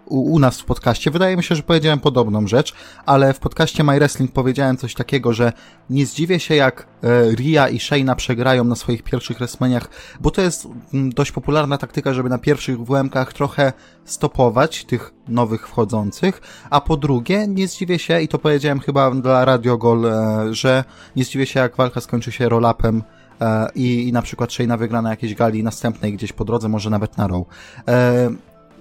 u, 0.08 0.32
u 0.32 0.38
nas 0.38 0.60
w 0.60 0.64
podcaście. 0.64 1.10
Wydaje 1.10 1.36
mi 1.36 1.42
się, 1.42 1.54
że 1.54 1.62
powiedziałem 1.62 2.00
podobną 2.00 2.46
rzecz, 2.46 2.74
ale 3.06 3.34
w 3.34 3.38
podcaście 3.38 3.84
My 3.84 3.98
Wrestling 3.98 4.32
powiedziałem 4.32 4.76
coś 4.76 4.94
takiego, 4.94 5.32
że 5.32 5.52
nie 5.90 6.06
zdziwię 6.06 6.40
się 6.40 6.54
jak 6.54 6.86
e, 7.02 7.30
Ria 7.34 7.68
i 7.68 7.80
Shayna 7.80 8.14
przegrają 8.14 8.64
na 8.64 8.76
swoich 8.76 9.02
pierwszych 9.02 9.38
wrestlmaniach, 9.38 9.90
bo 10.20 10.30
to 10.30 10.42
jest 10.42 10.68
mm, 10.94 11.10
dość 11.10 11.32
popularna 11.32 11.78
taktyka, 11.78 12.14
żeby 12.14 12.28
na 12.28 12.38
pierwszych 12.38 12.78
WM-kach 12.78 13.32
trochę 13.32 13.72
stopować 14.04 14.84
tych 14.84 15.14
nowych 15.28 15.68
wchodzących, 15.68 16.40
a 16.70 16.80
po 16.80 16.96
drugie 16.96 17.46
nie 17.48 17.68
zdziwię 17.68 17.98
się, 17.98 18.20
i 18.20 18.28
to 18.28 18.38
powiedziałem 18.38 18.80
chyba 18.80 19.10
dla 19.10 19.44
Radio 19.44 19.78
Gol, 19.78 20.06
e, 20.06 20.54
że 20.54 20.84
nie 21.16 21.24
zdziwię 21.24 21.46
się 21.46 21.60
jak 21.60 21.76
walka 21.76 22.00
skończy 22.00 22.32
się 22.32 22.48
roll-upem 22.48 23.02
e, 23.40 23.68
i, 23.74 24.08
i 24.08 24.12
na 24.12 24.22
przykład 24.22 24.52
Shayna 24.52 24.76
wygra 24.76 25.02
na 25.02 25.10
jakiejś 25.10 25.34
gali 25.34 25.62
następnej 25.62 26.12
gdzieś 26.12 26.32
po 26.32 26.44
drodze, 26.44 26.68
może 26.68 26.90
nawet 26.90 27.16
na 27.16 27.26
row. 27.26 27.46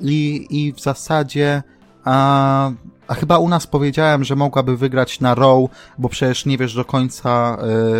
I, 0.01 0.47
i 0.49 0.73
w 0.73 0.79
zasadzie 0.79 1.63
a, 2.03 2.71
a 3.07 3.13
chyba 3.13 3.37
u 3.37 3.49
nas 3.49 3.67
powiedziałem, 3.67 4.23
że 4.23 4.35
mogłaby 4.35 4.77
wygrać 4.77 5.19
na 5.19 5.35
Row, 5.35 5.69
bo 5.97 6.09
przecież 6.09 6.45
nie 6.45 6.57
wiesz 6.57 6.73
do 6.73 6.85
końca, 6.85 7.57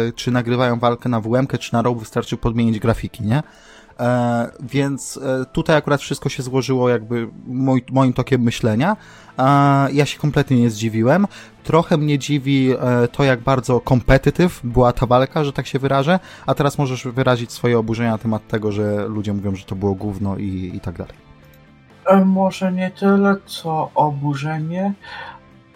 y, 0.08 0.14
czy 0.14 0.32
nagrywają 0.32 0.80
walkę 0.80 1.10
na 1.10 1.22
WM, 1.22 1.48
czy 1.60 1.74
na 1.74 1.82
Row 1.82 2.00
wystarczy 2.00 2.38
podmienić 2.38 2.80
grafiki, 2.80 3.24
nie? 3.24 3.44
E, 4.00 4.52
więc 4.60 5.18
e, 5.18 5.46
tutaj 5.46 5.76
akurat 5.76 6.02
wszystko 6.02 6.30
się 6.30 6.44
złożyło 6.44 6.90
jakby 6.90 7.28
mój, 7.48 7.84
moim 7.92 8.14
tokiem 8.14 8.42
myślenia. 8.42 8.98
E, 9.38 9.44
ja 9.92 10.06
się 10.06 10.20
kompletnie 10.20 10.58
nie 10.58 10.70
zdziwiłem. 10.70 11.28
Trochę 11.64 11.98
mnie 11.98 12.20
dziwi 12.20 12.72
e, 12.72 13.08
to, 13.08 13.24
jak 13.24 13.42
bardzo 13.42 13.82
competitive 13.90 14.62
była 14.64 14.94
ta 14.94 15.06
walka, 15.06 15.44
że 15.44 15.54
tak 15.54 15.68
się 15.68 15.80
wyrażę, 15.80 16.20
a 16.46 16.54
teraz 16.54 16.78
możesz 16.78 17.08
wyrazić 17.08 17.52
swoje 17.52 17.80
oburzenia 17.80 18.12
na 18.12 18.18
temat 18.18 18.48
tego, 18.48 18.72
że 18.72 19.08
ludzie 19.08 19.34
mówią, 19.34 19.56
że 19.56 19.66
to 19.66 19.76
było 19.76 19.94
gówno 19.94 20.38
i, 20.38 20.72
i 20.76 20.80
tak 20.80 20.98
dalej. 20.98 21.27
E, 22.08 22.26
może 22.26 22.72
nie 22.72 22.92
tyle 22.92 23.36
co 23.46 23.92
oburzenie, 23.96 24.94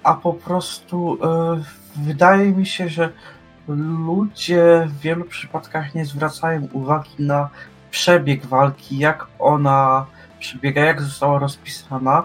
a 0.04 0.14
po 0.14 0.34
prostu 0.34 1.18
e, 1.24 1.64
wydaje 1.96 2.52
mi 2.52 2.66
się, 2.66 2.90
że 2.90 3.10
ludzie 3.68 4.88
w 4.88 5.00
wielu 5.00 5.26
przypadkach 5.26 5.96
nie 5.96 6.06
zwracają 6.06 6.68
uwagi 6.74 7.16
na 7.20 7.50
przebieg 7.92 8.46
walki, 8.46 8.98
jak 8.98 9.28
ona 9.40 10.06
przebiega, 10.40 10.82
jak 10.82 11.02
została 11.02 11.40
rozpisana, 11.40 12.24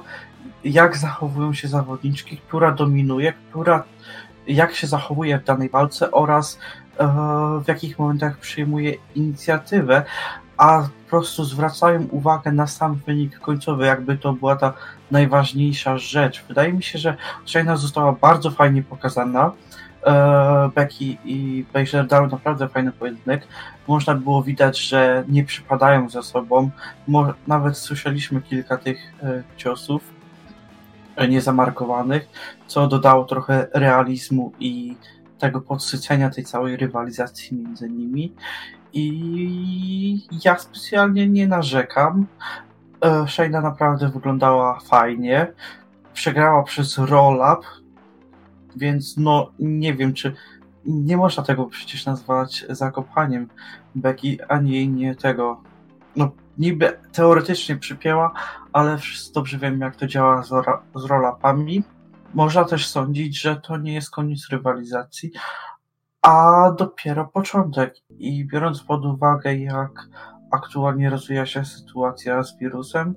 jak 0.64 0.96
zachowują 0.96 1.54
się 1.54 1.68
zawodniczki, 1.68 2.36
która 2.36 2.72
dominuje, 2.72 3.32
która 3.50 3.84
jak 4.46 4.74
się 4.74 4.86
zachowuje 4.86 5.38
w 5.38 5.44
danej 5.44 5.68
walce 5.68 6.10
oraz 6.10 6.58
e, 6.98 7.06
w 7.64 7.68
jakich 7.68 7.98
momentach 7.98 8.38
przyjmuje 8.38 8.94
inicjatywę, 9.14 10.04
a 10.56 10.82
po 11.04 11.10
prostu 11.10 11.44
zwracają 11.44 12.06
uwagę 12.10 12.52
na 12.52 12.66
sam 12.66 13.00
wynik 13.06 13.38
końcowy, 13.38 13.86
jakby 13.86 14.18
to 14.18 14.32
była 14.32 14.56
ta 14.56 14.72
najważniejsza 15.10 15.98
rzecz. 15.98 16.44
Wydaje 16.48 16.72
mi 16.72 16.82
się, 16.82 16.98
że 16.98 17.16
China 17.46 17.76
została 17.76 18.12
bardzo 18.12 18.50
fajnie 18.50 18.82
pokazana. 18.82 19.52
e, 20.06 20.70
Becky 20.74 21.16
i 21.24 21.64
Baszler 21.74 22.06
dały 22.06 22.28
naprawdę 22.28 22.68
fajny 22.68 22.92
pojedynek. 22.92 23.46
Można 23.88 24.14
było 24.14 24.42
widać, 24.42 24.80
że 24.80 25.24
nie 25.28 25.44
przypadają 25.44 26.10
ze 26.10 26.22
sobą. 26.22 26.70
Nawet 27.46 27.78
słyszeliśmy 27.78 28.42
kilka 28.42 28.76
tych 28.76 28.98
e, 29.22 29.42
ciosów 29.56 30.02
e, 31.16 31.28
niezamarkowanych, 31.28 32.28
co 32.66 32.86
dodało 32.86 33.24
trochę 33.24 33.66
realizmu 33.74 34.52
i 34.60 34.96
tego 35.38 35.60
podsycenia 35.60 36.30
tej 36.30 36.44
całej 36.44 36.76
rywalizacji 36.76 37.56
między 37.56 37.90
nimi. 37.90 38.34
I 38.92 40.26
ja 40.44 40.58
specjalnie 40.58 41.28
nie 41.28 41.48
narzekam. 41.48 42.26
E, 43.04 43.28
Shayna 43.28 43.60
naprawdę 43.60 44.08
wyglądała 44.08 44.80
fajnie. 44.80 45.52
Przegrała 46.12 46.62
przez 46.62 46.98
roll-up, 46.98 47.66
więc 48.76 49.16
no 49.16 49.50
nie 49.58 49.94
wiem, 49.94 50.14
czy 50.14 50.34
nie 50.84 51.16
można 51.16 51.42
tego 51.42 51.66
przecież 51.66 52.06
nazwać 52.06 52.66
zakopaniem 52.68 53.48
Becky, 53.94 54.38
ani 54.48 54.72
jej 54.72 54.88
nie 54.88 55.14
tego. 55.14 55.60
No 56.16 56.30
niby 56.58 56.98
teoretycznie 57.12 57.76
przypięła, 57.76 58.32
ale 58.72 58.98
wszyscy 58.98 59.32
dobrze 59.32 59.58
wiemy, 59.58 59.84
jak 59.84 59.96
to 59.96 60.06
działa 60.06 60.42
z, 60.42 60.48
z 60.94 61.04
roll-upami. 61.04 61.82
Można 62.36 62.64
też 62.64 62.86
sądzić, 62.86 63.40
że 63.40 63.56
to 63.56 63.76
nie 63.76 63.94
jest 63.94 64.10
koniec 64.10 64.48
rywalizacji, 64.50 65.30
a 66.22 66.70
dopiero 66.78 67.24
początek. 67.26 67.94
I 68.10 68.46
biorąc 68.46 68.82
pod 68.82 69.04
uwagę, 69.04 69.56
jak 69.56 69.90
aktualnie 70.52 71.10
rozwija 71.10 71.46
się 71.46 71.64
sytuacja 71.64 72.42
z 72.42 72.58
wirusem, 72.58 73.14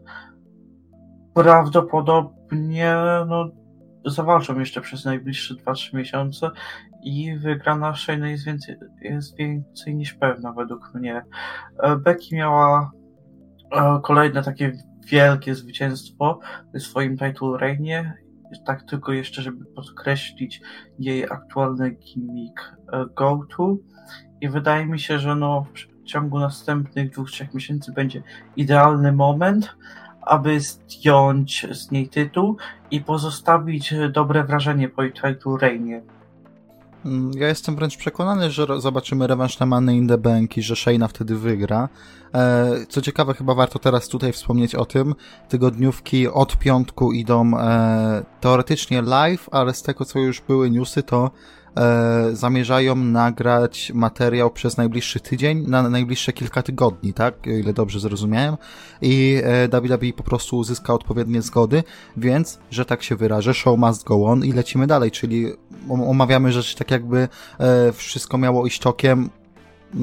prawdopodobnie 1.33 2.95
no, 3.27 3.49
zawalczą 4.05 4.59
jeszcze 4.59 4.81
przez 4.81 5.05
najbliższe 5.05 5.55
2-3 5.55 5.95
miesiące 5.95 6.49
i 7.03 7.38
wygrana 7.38 7.95
Shayna 7.95 8.29
jest 8.29 8.45
więcej, 8.45 8.75
jest 9.01 9.38
więcej 9.38 9.95
niż 9.95 10.13
pewna 10.13 10.53
według 10.53 10.93
mnie. 10.93 11.21
E, 11.83 11.95
Becky 11.95 12.35
miała 12.35 12.91
e, 13.71 13.99
kolejne 14.03 14.43
takie 14.43 14.71
wielkie 15.05 15.55
zwycięstwo 15.55 16.39
w 16.73 16.79
swoim 16.81 17.17
title 17.17 17.57
reignie. 17.57 18.28
Tak 18.65 18.84
tylko 18.84 19.13
jeszcze, 19.13 19.41
żeby 19.41 19.65
podkreślić 19.65 20.62
jej 21.00 21.24
aktualny 21.24 21.91
gimmick 21.91 22.75
e, 22.94 23.06
go-to 23.15 23.75
i 24.41 24.50
wydaje 24.50 24.86
mi 24.86 25.00
się, 25.00 25.20
że 25.20 25.36
no 25.36 25.65
w 25.74 26.03
ciągu 26.03 26.39
następnych 26.39 27.10
dwóch, 27.10 27.32
trzech 27.32 27.53
miesięcy 27.53 27.91
będzie 27.91 28.24
idealny 28.56 29.12
moment, 29.12 29.75
aby 30.22 30.60
zdjąć 30.60 31.68
z 31.72 31.91
niej 31.91 32.10
tytuł 32.10 32.58
i 32.91 33.01
pozostawić 33.01 33.94
dobre 34.12 34.44
wrażenie 34.44 34.89
po 34.89 35.03
jej 35.03 35.13
title 35.13 35.58
reignie. 35.62 36.01
Mm, 37.06 37.32
ja 37.36 37.48
jestem 37.48 37.75
wręcz 37.75 37.98
przekonany, 37.98 38.51
że 38.51 38.82
zobaczymy 38.82 39.27
rewanż 39.27 39.60
na 39.60 39.65
Money 39.65 39.98
in 39.98 40.08
the 40.08 40.18
Bank 40.18 40.58
i 40.58 40.62
że 40.62 40.75
Shayna 40.75 41.08
wtedy 41.08 41.36
wygra. 41.36 41.89
E, 42.34 42.70
co 42.89 43.01
ciekawe, 43.01 43.34
chyba 43.34 43.53
warto 43.56 43.79
teraz 43.79 44.08
tutaj 44.08 44.34
wspomnieć 44.34 44.75
o 44.75 44.86
tym. 44.86 45.15
Tygodniówki 45.50 46.27
od 46.27 46.58
piątku 46.58 47.12
idą 47.12 47.58
e, 47.58 48.25
teoretycznie 48.41 49.01
live, 49.01 49.50
ale 49.51 49.74
z 49.74 49.82
tego 49.82 50.06
co 50.06 50.20
już 50.20 50.41
były 50.41 50.72
newsy, 50.72 51.03
to 51.03 51.32
e, 51.79 52.36
zamierzają 52.36 52.95
nagrać 52.95 53.91
materiał 53.95 54.51
przez 54.51 54.77
najbliższy 54.77 55.19
tydzień, 55.19 55.63
na 55.67 55.89
najbliższe 55.89 56.33
kilka 56.33 56.63
tygodni, 56.63 57.13
tak? 57.13 57.36
O 57.48 57.50
ile 57.50 57.74
dobrze 57.74 58.00
zrozumiałem. 58.00 58.57
I 59.01 59.41
e, 59.43 59.81
WWE 59.81 60.13
po 60.13 60.24
prostu 60.24 60.57
uzyska 60.57 60.93
odpowiednie 60.93 61.41
zgody, 61.41 61.83
więc, 62.17 62.59
że 62.71 62.86
tak 62.86 63.03
się 63.03 63.15
wyrażę, 63.15 63.53
show 63.53 63.79
must 63.79 64.03
go 64.03 64.25
on 64.25 64.45
i 64.45 64.53
lecimy 64.53 64.88
dalej, 64.88 65.12
czyli 65.12 65.53
omawiamy 65.89 66.51
rzeczy 66.51 66.75
tak 66.75 66.91
jakby 66.91 67.27
e, 67.59 67.91
wszystko 67.91 68.38
miało 68.38 68.65
iść 68.65 68.79
tokiem 68.79 69.29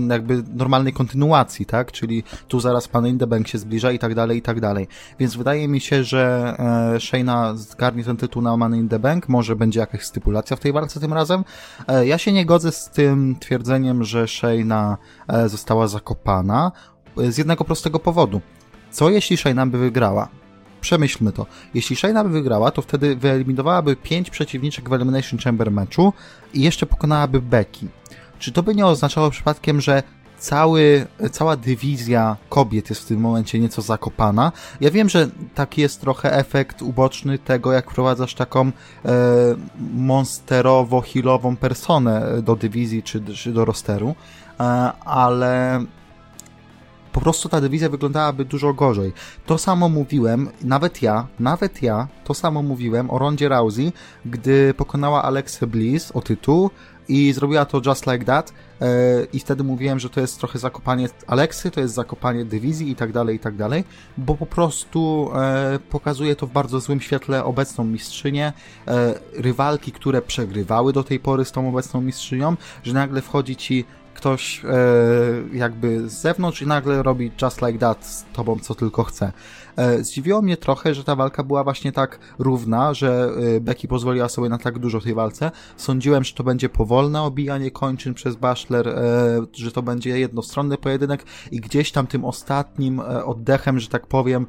jakby 0.09 0.43
normalnej 0.55 0.93
kontynuacji, 0.93 1.67
tak? 1.67 1.93
Czyli 1.93 2.25
tu 2.49 2.61
zaraz 2.61 2.89
pan 2.89 3.07
in 3.07 3.19
the 3.19 3.27
Bank 3.27 3.49
się 3.49 3.59
zbliża 3.59 3.93
i 3.93 3.99
tak 3.99 4.15
dalej, 4.15 4.39
i 4.39 4.43
tak 4.43 4.61
dalej. 4.61 4.89
Więc 5.19 5.37
wydaje 5.37 5.69
mi 5.69 5.81
się, 5.81 6.05
że 6.05 6.55
e, 6.95 7.01
Shayna 7.01 7.55
zgarnie 7.57 8.05
ten 8.05 8.17
tytuł 8.17 8.43
na 8.43 8.57
Money 8.57 8.81
in 8.81 8.89
the 8.89 8.99
Bank, 8.99 9.29
może 9.29 9.57
będzie 9.57 9.81
jakaś 9.81 10.05
stypulacja 10.05 10.57
w 10.57 10.61
tej 10.61 10.73
walce 10.73 11.01
tym 11.01 11.13
razem. 11.13 11.45
E, 11.89 12.07
ja 12.07 12.19
się 12.19 12.33
nie 12.33 12.47
godzę 12.47 12.73
z 12.73 12.91
tym 12.91 13.37
twierdzeniem, 13.41 14.05
że 14.05 14.29
Shayna 14.29 14.97
e, 15.29 15.49
została 15.49 15.89
zakopana 15.89 16.73
z 17.17 17.39
jednego 17.39 17.65
prostego 17.65 17.99
powodu. 17.99 18.41
Co 18.91 19.11
jeśli 19.11 19.37
Shayna 19.37 19.67
by 19.67 19.79
wygrała? 19.79 20.29
Przemyślmy 20.81 21.33
to. 21.33 21.47
Jeśli 21.75 21.97
Shayna 21.97 22.25
by 22.25 22.31
wygrała, 22.31 22.71
to 22.71 22.83
wtedy 22.83 23.17
wyeliminowałaby 23.17 23.97
pięć 23.97 24.31
przeciwniczek 24.31 24.89
w 24.89 24.93
Elimination 24.93 25.39
Chamber 25.39 25.71
meczu 25.71 26.13
i 26.55 26.63
jeszcze 26.63 26.87
pokonałaby 26.87 27.41
Becky. 27.43 27.87
Czy 28.39 28.53
to 28.53 28.63
by 28.63 28.75
nie 28.75 28.87
oznaczało 28.87 29.31
przypadkiem, 29.31 29.81
że 29.81 30.03
cały, 30.39 31.07
cała 31.33 31.57
dywizja 31.57 32.37
kobiet 32.49 32.91
jest 32.91 33.03
w 33.03 33.07
tym 33.07 33.21
momencie 33.21 33.59
nieco 33.59 33.83
zakopana. 33.83 34.53
Ja 34.81 34.91
wiem, 34.91 35.09
że 35.09 35.29
taki 35.55 35.81
jest 35.81 36.01
trochę 36.01 36.33
efekt 36.33 36.83
uboczny 36.83 37.39
tego, 37.39 37.73
jak 37.73 37.91
wprowadzasz 37.91 38.35
taką 38.35 38.67
e, 38.67 38.73
monsterowo-healową 39.97 41.57
personę 41.57 42.43
do 42.43 42.57
dywizji 42.57 43.03
czy, 43.03 43.21
czy 43.21 43.53
do 43.53 43.65
rosteru, 43.65 44.15
e, 44.61 44.63
ale 45.05 45.85
po 47.13 47.21
prostu 47.21 47.49
ta 47.49 47.61
dywizja 47.61 47.89
wyglądałaby 47.89 48.45
dużo 48.45 48.75
gorzej. 48.75 49.13
To 49.47 49.59
samo 49.59 49.89
mówiłem, 49.89 50.49
nawet 50.63 51.03
ja, 51.03 51.27
nawet 51.41 51.83
ja, 51.83 52.09
to 52.25 52.35
samo 52.35 52.63
mówiłem 52.63 53.11
o 53.11 53.19
Rondzie 53.19 53.49
Rousey, 53.49 53.93
gdy 54.25 54.75
pokonała 54.75 55.23
Alexę 55.23 55.67
Bliss 55.67 56.13
o 56.13 56.21
tytuł, 56.21 56.71
i 57.09 57.33
zrobiła 57.33 57.65
to 57.65 57.81
just 57.87 58.07
like 58.07 58.25
that. 58.25 58.53
E, 58.81 58.87
i 59.33 59.41
wtedy 59.41 59.65
mówiłem, 59.65 59.99
że 59.99 60.11
to 60.11 60.21
jest 60.21 60.39
trochę 60.39 60.59
zakopanie 60.59 61.09
Aleksy, 61.27 61.71
to 61.71 61.81
jest 61.81 61.95
zakopanie 61.95 62.45
dywizji 62.45 62.91
i 62.91 62.97
tak 62.97 63.13
dalej, 63.13 63.37
i 63.37 63.39
tak 63.39 63.57
dalej, 63.57 63.85
bo 64.19 64.35
po 64.35 64.47
prostu 64.47 65.31
e, 65.35 65.79
pokazuje 65.91 66.37
to 66.37 66.47
w 66.47 66.53
bardzo 66.53 66.81
złym 66.81 67.01
świetle 67.01 67.45
obecną 67.45 67.85
mistrzynię, 67.85 68.53
e, 68.89 69.15
rywalki, 69.33 69.93
które 69.93 70.23
przegrywały 70.23 70.93
do 70.93 71.05
tej 71.05 71.21
pory 71.21 71.45
z 71.45 71.53
tą 71.53 71.69
obecną 71.69 72.01
mistrzynią, 72.01 72.57
że 72.85 72.93
nagle 72.93 73.23
wchodzi 73.23 73.57
ci 73.57 73.85
ktoś 74.17 74.65
e, 74.65 74.69
jakby 75.53 76.09
z 76.09 76.13
zewnątrz 76.13 76.63
i 76.63 76.67
nagle 76.67 77.03
robi 77.03 77.31
just 77.43 77.63
like 77.63 77.79
that 77.79 78.07
z 78.07 78.25
tobą, 78.33 78.59
co 78.59 78.75
tylko 78.75 79.05
chce. 79.05 79.33
E, 79.77 80.05
zdziwiło 80.05 80.43
mnie 80.43 80.57
trochę, 80.57 80.95
że 80.95 81.05
ta 81.05 81.17
walka 81.17 81.43
była 81.43 81.65
właśnie 81.65 81.93
tak 81.93 82.19
równa, 82.39 82.95
że 82.95 83.31
e, 83.57 83.61
Becky 83.61 83.89
pozwoliła 83.89 84.29
sobie 84.29 84.49
na 84.49 84.59
tak 84.59 84.79
dużo 84.79 85.01
w 85.01 85.05
tej 85.05 85.15
walce. 85.15 85.51
Sądziłem, 85.77 86.25
że 86.25 86.35
to 86.35 86.45
będzie 86.45 86.69
powolne 86.69 87.23
obijanie 87.23 87.71
kończyn 87.71 88.15
przez 88.15 88.37
Baszler, 88.37 88.89
e, 88.89 88.93
że 89.53 89.73
to 89.73 89.83
będzie 89.83 90.19
jednostronny 90.19 90.79
pojedynek 90.79 91.25
i 91.51 91.61
gdzieś 91.61 91.93
tam 91.93 92.07
tym 92.07 92.25
ostatnim 92.25 93.01
oddechem, 93.25 93.81
że 93.81 93.89
tak 93.89 94.07
powiem, 94.07 94.47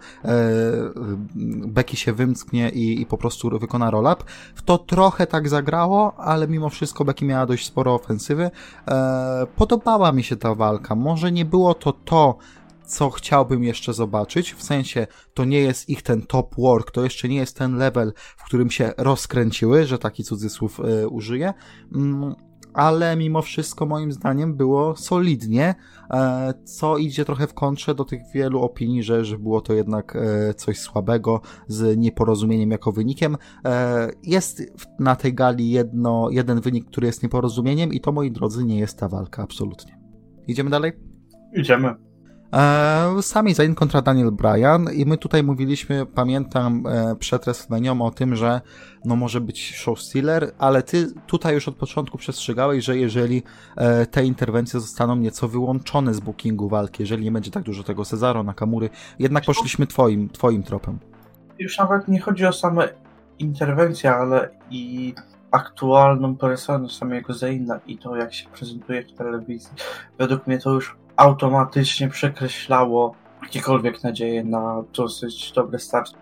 Becky 1.68 1.98
się 1.98 2.14
wymsknie 2.14 2.70
i, 2.70 3.02
i 3.02 3.06
po 3.06 3.18
prostu 3.18 3.60
wykona 3.60 3.92
roll-up. 3.92 4.24
W 4.56 4.62
to 4.62 4.78
trochę 4.78 5.28
tak 5.28 5.50
zagrało, 5.50 6.16
ale 6.18 6.48
mimo 6.48 6.70
wszystko 6.70 7.06
Becky 7.06 7.26
miała 7.26 7.46
dość 7.46 7.66
sporo 7.66 7.94
ofensywy. 7.94 8.52
Podobała 9.58 10.12
mi 10.12 10.24
się 10.24 10.36
ta 10.36 10.56
walka. 10.56 10.96
Może 10.96 11.32
nie 11.32 11.46
było 11.46 11.74
to 11.74 11.94
to, 11.94 12.38
co 12.86 13.10
chciałbym 13.10 13.64
jeszcze 13.64 13.94
zobaczyć, 13.94 14.54
w 14.54 14.64
sensie 14.64 15.08
to 15.34 15.46
nie 15.46 15.60
jest 15.60 15.90
ich 15.90 16.02
ten 16.02 16.22
top 16.22 16.56
work, 16.56 16.92
to 16.92 17.04
jeszcze 17.04 17.30
nie 17.30 17.36
jest 17.36 17.58
ten 17.58 17.78
level, 17.78 18.14
w 18.38 18.44
którym 18.44 18.72
się 18.72 18.94
rozkręciły, 18.98 19.86
że 19.86 19.98
taki 19.98 20.24
cudzysłów 20.24 20.80
y, 20.80 21.08
użyję, 21.08 21.54
mm, 21.96 22.36
ale 22.74 23.16
mimo 23.16 23.42
wszystko 23.42 23.86
moim 23.86 24.12
zdaniem 24.12 24.56
było 24.56 24.96
solidnie, 24.96 25.76
e, 26.12 26.54
co 26.64 26.98
idzie 26.98 27.26
trochę 27.26 27.48
w 27.48 27.54
kontrze 27.54 27.96
do 27.96 28.06
tych 28.06 28.22
wielu 28.34 28.62
opinii, 28.62 29.04
że, 29.04 29.26
że 29.26 29.38
było 29.38 29.62
to 29.62 29.74
jednak 29.74 30.16
e, 30.16 30.54
coś 30.54 30.80
słabego 30.80 31.42
z 31.68 31.98
nieporozumieniem 31.98 32.72
jako 32.72 32.92
wynikiem. 32.92 33.38
E, 33.66 34.10
jest 34.24 34.62
na 35.00 35.16
tej 35.16 35.34
gali 35.34 35.70
jedno, 35.70 36.30
jeden 36.32 36.62
wynik, 36.62 36.86
który 36.86 37.08
jest 37.08 37.24
nieporozumieniem 37.24 37.94
i 37.94 38.02
to, 38.02 38.12
moi 38.12 38.32
drodzy, 38.32 38.64
nie 38.64 38.80
jest 38.80 39.00
ta 39.00 39.08
walka, 39.08 39.44
absolutnie. 39.44 39.98
Idziemy 40.48 40.70
dalej? 40.70 40.92
Idziemy. 41.56 42.07
E, 42.54 43.22
Sami 43.22 43.54
Zayn 43.54 43.76
kontra 43.76 44.02
Daniel 44.02 44.32
Bryan 44.32 44.94
i 44.94 45.06
my 45.06 45.18
tutaj 45.18 45.44
mówiliśmy, 45.44 46.06
pamiętam 46.06 46.84
e, 46.88 47.16
przed 47.16 47.46
WrestleMania 47.46 47.92
o 47.92 48.12
tym, 48.12 48.36
że 48.36 48.62
no 49.06 49.16
może 49.16 49.42
być 49.42 49.76
show 49.76 50.02
stealer, 50.02 50.52
ale 50.58 50.84
ty 50.84 51.08
tutaj 51.28 51.54
już 51.54 51.68
od 51.68 51.76
początku 51.76 52.18
przestrzegałeś, 52.18 52.86
że 52.86 52.98
jeżeli 52.98 53.44
e, 53.76 54.06
te 54.06 54.26
interwencje 54.26 54.80
zostaną 54.80 55.16
nieco 55.16 55.48
wyłączone 55.48 56.14
z 56.14 56.20
bookingu 56.20 56.70
walki, 56.70 57.04
jeżeli 57.04 57.24
nie 57.24 57.32
będzie 57.32 57.52
tak 57.52 57.64
dużo 57.64 57.84
tego 57.84 58.06
Cezaro, 58.06 58.44
Nakamury, 58.44 58.90
jednak 59.20 59.46
poszliśmy 59.46 59.88
twoim, 59.88 60.30
twoim 60.30 60.64
tropem. 60.64 61.00
Już 61.60 61.78
nawet 61.78 62.08
nie 62.08 62.20
chodzi 62.20 62.46
o 62.46 62.54
same 62.54 62.90
interwencje, 63.40 64.16
ale 64.16 64.50
i 64.72 65.14
aktualną 65.52 66.36
personę 66.36 66.90
samego 66.90 67.34
Zayna 67.34 67.80
i 67.88 67.98
to, 67.98 68.16
jak 68.16 68.34
się 68.34 68.50
prezentuje 68.50 69.04
w 69.04 69.14
telewizji. 69.14 69.72
Według 70.18 70.48
mnie 70.48 70.60
to 70.60 70.74
już 70.74 70.96
automatycznie 71.18 72.08
przekreślało 72.08 73.16
jakiekolwiek 73.44 74.04
nadzieje 74.04 74.44
na 74.44 74.84
dosyć 74.94 75.52
dobry 75.52 75.80
start. 75.80 76.14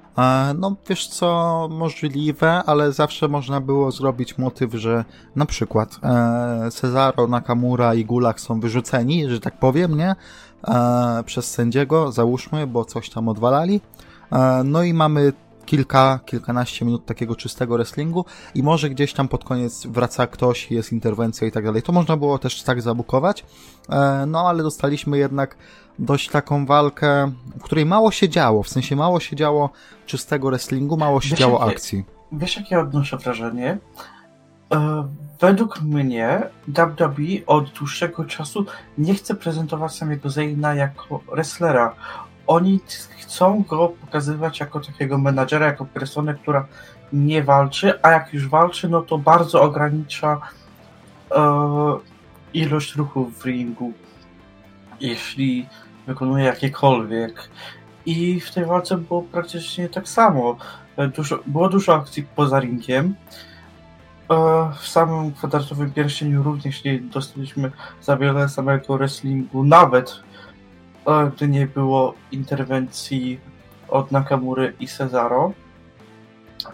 No 0.59 0.75
wiesz 0.89 1.07
co, 1.07 1.67
możliwe, 1.71 2.63
ale 2.65 2.91
zawsze 2.91 3.27
można 3.27 3.61
było 3.61 3.91
zrobić 3.91 4.37
motyw, 4.37 4.73
że 4.73 5.05
na 5.35 5.45
przykład 5.45 5.99
e, 6.03 6.71
Cezaro, 6.71 7.27
Nakamura 7.27 7.93
i 7.93 8.05
Gulak 8.05 8.39
są 8.39 8.59
wyrzuceni, 8.59 9.29
że 9.29 9.39
tak 9.39 9.59
powiem, 9.59 9.97
nie? 9.97 10.15
E, 10.67 11.23
przez 11.25 11.51
sędziego, 11.51 12.11
załóżmy, 12.11 12.67
bo 12.67 12.85
coś 12.85 13.09
tam 13.09 13.29
odwalali. 13.29 13.81
E, 14.31 14.61
no 14.65 14.83
i 14.83 14.93
mamy 14.93 15.33
kilka, 15.65 16.19
kilkanaście 16.25 16.86
minut 16.86 17.05
takiego 17.05 17.36
czystego 17.36 17.75
wrestlingu 17.75 18.25
i 18.55 18.63
może 18.63 18.89
gdzieś 18.89 19.13
tam 19.13 19.27
pod 19.27 19.43
koniec 19.43 19.86
wraca 19.88 20.27
ktoś, 20.27 20.72
jest 20.72 20.91
interwencja 20.91 21.48
i 21.48 21.51
tak 21.51 21.65
dalej. 21.65 21.81
To 21.81 21.91
można 21.91 22.17
było 22.17 22.39
też 22.39 22.63
tak 22.63 22.81
zabukować, 22.81 23.45
e, 23.89 24.25
no 24.27 24.50
ale 24.50 24.63
dostaliśmy 24.63 25.17
jednak 25.17 25.57
dość 26.00 26.29
taką 26.29 26.65
walkę, 26.65 27.31
w 27.60 27.63
której 27.63 27.86
mało 27.86 28.12
się 28.12 28.29
działo, 28.29 28.63
w 28.63 28.69
sensie 28.69 28.95
mało 28.95 29.19
się 29.19 29.36
działo 29.36 29.69
czystego 30.05 30.48
wrestlingu, 30.50 30.98
mało 30.98 31.22
się 31.22 31.29
Wiesz, 31.29 31.39
działo 31.39 31.60
jakie- 31.60 31.72
akcji. 31.72 32.05
Wiesz, 32.31 32.57
jakie 32.57 32.79
odnoszę 32.79 33.17
wrażenie? 33.17 33.77
E, 34.74 35.07
według 35.39 35.81
mnie 35.81 36.41
WWE 36.67 37.45
od 37.48 37.69
dłuższego 37.69 38.25
czasu 38.25 38.65
nie 38.98 39.13
chce 39.15 39.36
prezentować 39.36 39.95
samego 39.95 40.29
Zayna 40.29 40.75
jako 40.75 41.19
wrestlera. 41.31 41.95
Oni 42.47 42.79
chcą 43.19 43.63
go 43.63 43.89
pokazywać 43.89 44.59
jako 44.59 44.79
takiego 44.79 45.17
menadżera, 45.17 45.65
jako 45.65 45.85
personę, 45.85 46.33
która 46.33 46.65
nie 47.13 47.43
walczy, 47.43 48.01
a 48.01 48.11
jak 48.11 48.33
już 48.33 48.47
walczy, 48.47 48.89
no 48.89 49.01
to 49.01 49.17
bardzo 49.17 49.61
ogranicza 49.61 50.41
e, 51.31 51.41
ilość 52.53 52.95
ruchów 52.95 53.39
w 53.39 53.45
ringu, 53.45 53.93
jeśli 54.99 55.67
wykonuje 56.07 56.45
jakiekolwiek. 56.45 57.49
I 58.05 58.39
w 58.39 58.51
tej 58.51 58.65
walce 58.65 58.97
było 58.97 59.21
praktycznie 59.21 59.89
tak 59.89 60.07
samo. 60.07 60.57
Dużo, 61.15 61.39
było 61.45 61.69
dużo 61.69 61.95
akcji 61.95 62.23
poza 62.35 62.59
ringiem. 62.59 63.15
E, 64.31 64.35
W 64.79 64.87
samym 64.87 65.33
kwadratowym 65.33 65.91
pierścieniu 65.91 66.43
również 66.43 66.83
nie 66.83 66.99
dostaliśmy 66.99 67.71
za 68.01 68.17
wiele 68.17 68.49
samego 68.49 68.97
wrestlingu, 68.97 69.63
nawet 69.63 70.19
gdy 71.35 71.47
nie 71.47 71.67
było 71.67 72.13
interwencji 72.31 73.39
od 73.88 74.12
Nakamury 74.12 74.74
i 74.79 74.88
Cesaro. 74.88 75.53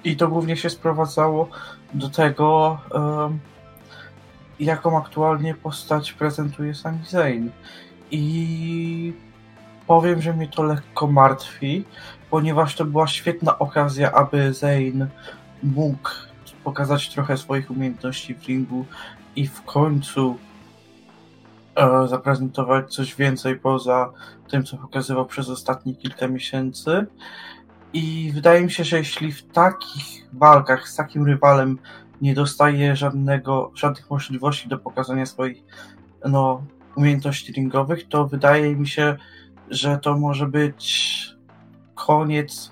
I 0.04 0.16
to 0.16 0.28
głównie 0.28 0.58
się 0.58 0.70
sprowadzało 0.70 1.50
do 1.94 2.10
tego, 2.10 2.80
em, 2.96 3.40
jaką 4.60 4.98
aktualnie 4.98 5.56
postać 5.56 6.14
prezentuje 6.14 6.76
Sami 6.76 7.06
Zayn. 7.10 7.52
I 8.12 9.14
powiem, 9.88 10.22
że 10.22 10.34
mnie 10.34 10.48
to 10.48 10.64
lekko 10.64 11.08
martwi, 11.08 11.84
ponieważ 12.30 12.76
to 12.76 12.86
była 12.86 13.08
świetna 13.08 13.60
okazja, 13.60 14.12
aby 14.12 14.54
Zayn 14.54 15.08
mógł 15.64 16.10
pokazać 16.64 17.10
trochę 17.10 17.38
swoich 17.38 17.72
umiejętności 17.72 18.36
w 18.36 18.46
ringu 18.48 18.86
i 19.36 19.48
w 19.48 19.62
końcu 19.62 20.38
zaprezentować 22.06 22.94
coś 22.94 23.16
więcej 23.16 23.60
poza 23.60 24.12
tym, 24.50 24.64
co 24.64 24.78
pokazywał 24.78 25.26
przez 25.26 25.50
ostatnie 25.50 25.96
kilka 25.96 26.28
miesięcy. 26.28 27.06
I 27.94 28.32
wydaje 28.36 28.62
mi 28.62 28.72
się, 28.72 28.84
że 28.84 28.98
jeśli 28.98 29.32
w 29.32 29.48
takich 29.48 30.28
walkach 30.34 30.90
z 30.90 30.96
takim 30.96 31.26
rywalem 31.26 31.80
nie 32.22 32.34
dostaje 32.34 32.96
żadnego, 32.96 33.72
żadnych 33.76 34.10
możliwości 34.10 34.70
do 34.70 34.78
pokazania 34.78 35.26
swoich 35.26 35.64
no, 36.26 36.64
umiejętności 36.96 37.54
ringowych, 37.54 38.08
to 38.08 38.28
wydaje 38.28 38.76
mi 38.76 38.88
się, 38.88 39.18
że 39.70 39.98
to 39.98 40.18
może 40.18 40.48
być 40.48 41.12
koniec 41.96 42.72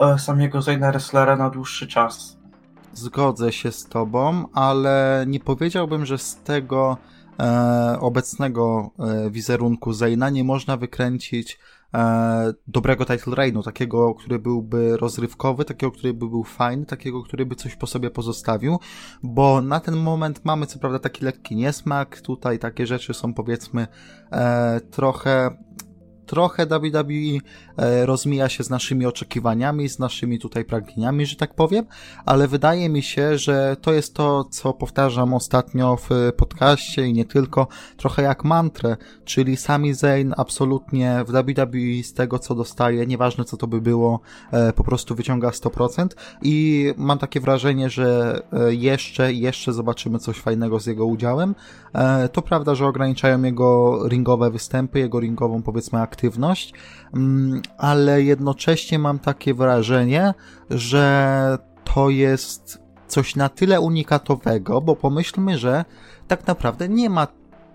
e, 0.00 0.18
samego 0.18 0.62
Zayna 0.62 0.90
Wrestlera 0.90 1.36
na 1.36 1.50
dłuższy 1.50 1.86
czas. 1.86 2.38
Zgodzę 2.92 3.52
się 3.52 3.72
z 3.72 3.84
tobą, 3.84 4.44
ale 4.52 5.24
nie 5.28 5.40
powiedziałbym, 5.40 6.06
że 6.06 6.18
z 6.18 6.36
tego 6.36 6.96
e, 7.40 7.96
obecnego 8.00 8.90
e, 8.98 9.30
wizerunku 9.30 9.92
Zayna 9.92 10.30
nie 10.30 10.44
można 10.44 10.76
wykręcić 10.76 11.58
e, 11.94 12.52
dobrego 12.66 13.04
title 13.04 13.34
reignu, 13.34 13.62
takiego, 13.62 14.14
który 14.14 14.38
byłby 14.38 14.96
rozrywkowy, 14.96 15.64
takiego, 15.64 15.92
który 15.92 16.14
by 16.14 16.28
był 16.28 16.44
fajny, 16.44 16.86
takiego, 16.86 17.22
który 17.22 17.46
by 17.46 17.54
coś 17.54 17.76
po 17.76 17.86
sobie 17.86 18.10
pozostawił, 18.10 18.78
bo 19.22 19.62
na 19.62 19.80
ten 19.80 19.96
moment 19.96 20.44
mamy 20.44 20.66
co 20.66 20.78
prawda 20.78 20.98
taki 20.98 21.24
lekki 21.24 21.56
niesmak, 21.56 22.20
tutaj 22.20 22.58
takie 22.58 22.86
rzeczy 22.86 23.14
są 23.14 23.34
powiedzmy 23.34 23.86
e, 24.32 24.80
trochę 24.80 25.56
trochę 26.32 26.66
WWE 26.66 27.38
e, 27.76 28.06
rozmija 28.06 28.48
się 28.48 28.64
z 28.64 28.70
naszymi 28.70 29.06
oczekiwaniami, 29.06 29.88
z 29.88 29.98
naszymi 29.98 30.38
tutaj 30.38 30.64
pragnieniami, 30.64 31.26
że 31.26 31.36
tak 31.36 31.54
powiem, 31.54 31.86
ale 32.26 32.48
wydaje 32.48 32.88
mi 32.88 33.02
się, 33.02 33.38
że 33.38 33.76
to 33.80 33.92
jest 33.92 34.14
to, 34.14 34.44
co 34.44 34.72
powtarzam 34.72 35.34
ostatnio 35.34 35.96
w 35.96 36.32
podcaście 36.36 37.06
i 37.06 37.12
nie 37.12 37.24
tylko, 37.24 37.66
trochę 37.96 38.22
jak 38.22 38.44
mantrę, 38.44 38.96
czyli 39.24 39.56
sami 39.56 39.94
Zayn 39.94 40.34
absolutnie 40.36 41.24
w 41.26 41.32
WWE 41.32 42.02
z 42.04 42.12
tego, 42.12 42.38
co 42.38 42.54
dostaje, 42.54 43.06
nieważne 43.06 43.44
co 43.44 43.56
to 43.56 43.66
by 43.66 43.80
było, 43.80 44.20
e, 44.52 44.72
po 44.72 44.84
prostu 44.84 45.14
wyciąga 45.14 45.50
100% 45.50 46.06
i 46.42 46.86
mam 46.96 47.18
takie 47.18 47.40
wrażenie, 47.40 47.90
że 47.90 48.40
e, 48.52 48.74
jeszcze, 48.74 49.32
jeszcze 49.32 49.72
zobaczymy 49.72 50.18
coś 50.18 50.38
fajnego 50.38 50.80
z 50.80 50.86
jego 50.86 51.06
udziałem. 51.06 51.54
To 52.32 52.42
prawda, 52.42 52.74
że 52.74 52.86
ograniczają 52.86 53.42
jego 53.42 54.00
ringowe 54.08 54.50
występy, 54.50 54.98
jego 54.98 55.20
ringową 55.20 55.62
powiedzmy 55.62 56.00
aktywność, 56.00 56.21
mm, 57.14 57.62
ale 57.78 58.22
jednocześnie 58.22 58.98
mam 58.98 59.18
takie 59.18 59.54
wrażenie, 59.54 60.34
że 60.70 61.58
to 61.84 62.10
jest 62.10 62.82
coś 63.06 63.36
na 63.36 63.48
tyle 63.48 63.80
unikatowego, 63.80 64.80
bo 64.80 64.96
pomyślmy, 64.96 65.58
że 65.58 65.84
tak 66.28 66.46
naprawdę 66.46 66.88
nie 66.88 67.10
ma 67.10 67.26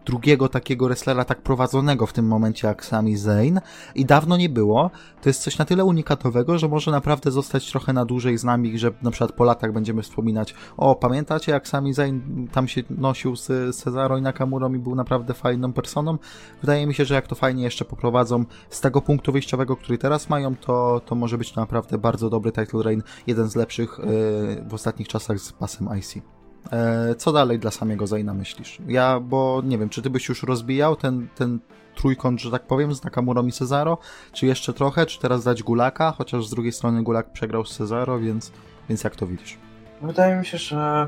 drugiego 0.07 0.49
takiego 0.49 0.85
wrestlera 0.85 1.25
tak 1.25 1.41
prowadzonego 1.41 2.05
w 2.05 2.13
tym 2.13 2.27
momencie 2.27 2.67
jak 2.67 2.85
Sami 2.85 3.17
Zayn 3.17 3.59
i 3.95 4.05
dawno 4.05 4.37
nie 4.37 4.49
było. 4.49 4.91
To 5.21 5.29
jest 5.29 5.41
coś 5.41 5.57
na 5.57 5.65
tyle 5.65 5.85
unikatowego, 5.85 6.57
że 6.57 6.67
może 6.67 6.91
naprawdę 6.91 7.31
zostać 7.31 7.71
trochę 7.71 7.93
na 7.93 8.05
dłużej 8.05 8.37
z 8.37 8.43
nami, 8.43 8.79
że 8.79 8.91
na 9.01 9.11
przykład 9.11 9.31
po 9.31 9.43
latach 9.43 9.73
będziemy 9.73 10.01
wspominać 10.01 10.55
o, 10.77 10.95
pamiętacie 10.95 11.51
jak 11.51 11.67
Sami 11.67 11.93
Zayn 11.93 12.47
tam 12.51 12.67
się 12.67 12.83
nosił 12.89 13.35
z 13.35 13.75
Cezaro 13.75 14.17
i 14.17 14.21
Nakamurą 14.21 14.73
i 14.73 14.79
był 14.79 14.95
naprawdę 14.95 15.33
fajną 15.33 15.73
personą? 15.73 16.17
Wydaje 16.61 16.87
mi 16.87 16.93
się, 16.93 17.05
że 17.05 17.15
jak 17.15 17.27
to 17.27 17.35
fajnie 17.35 17.63
jeszcze 17.63 17.85
poprowadzą 17.85 18.45
z 18.69 18.81
tego 18.81 19.01
punktu 19.01 19.31
wyjściowego, 19.31 19.75
który 19.75 19.97
teraz 19.97 20.29
mają, 20.29 20.55
to, 20.55 21.01
to 21.05 21.15
może 21.15 21.37
być 21.37 21.55
naprawdę 21.55 21.97
bardzo 21.97 22.29
dobry 22.29 22.51
title 22.51 22.83
reign, 22.83 23.01
jeden 23.27 23.49
z 23.49 23.55
lepszych 23.55 23.99
yy, 23.99 24.63
w 24.69 24.73
ostatnich 24.73 25.07
czasach 25.07 25.39
z 25.39 25.53
pasem 25.53 25.89
IC. 25.97 26.36
E, 26.71 27.15
Co 27.15 27.31
dalej 27.31 27.59
dla 27.59 27.71
samego 27.71 28.07
Zayna 28.07 28.33
myślisz? 28.33 28.77
Ja, 28.87 29.19
bo 29.19 29.61
nie 29.65 29.77
wiem, 29.77 29.89
czy 29.89 30.01
ty 30.01 30.09
byś 30.09 30.29
już 30.29 30.43
rozbijał 30.43 30.95
ten, 30.95 31.27
ten 31.35 31.59
trójkąt, 31.95 32.41
że 32.41 32.51
tak 32.51 32.67
powiem, 32.67 32.95
z 32.95 33.03
Nakamurą 33.03 33.45
i 33.45 33.51
Cezaro, 33.51 33.97
czy 34.31 34.45
jeszcze 34.45 34.73
trochę, 34.73 35.05
czy 35.05 35.19
teraz 35.19 35.43
dać 35.43 35.63
Gulaka, 35.63 36.11
chociaż 36.11 36.47
z 36.47 36.49
drugiej 36.49 36.71
strony 36.71 37.03
Gulak 37.03 37.31
przegrał 37.31 37.65
z 37.65 37.77
Cezaro, 37.77 38.19
więc, 38.19 38.51
więc 38.89 39.03
jak 39.03 39.15
to 39.15 39.27
widzisz? 39.27 39.57
Wydaje 40.01 40.35
mi 40.35 40.45
się, 40.45 40.57
że 40.57 41.07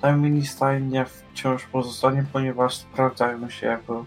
ten 0.00 0.22
mini 0.22 0.42
nie 0.80 1.04
wciąż 1.04 1.64
pozostanie, 1.64 2.24
ponieważ 2.32 2.74
sprawdzają 2.74 3.50
się 3.50 3.66
jako 3.66 4.04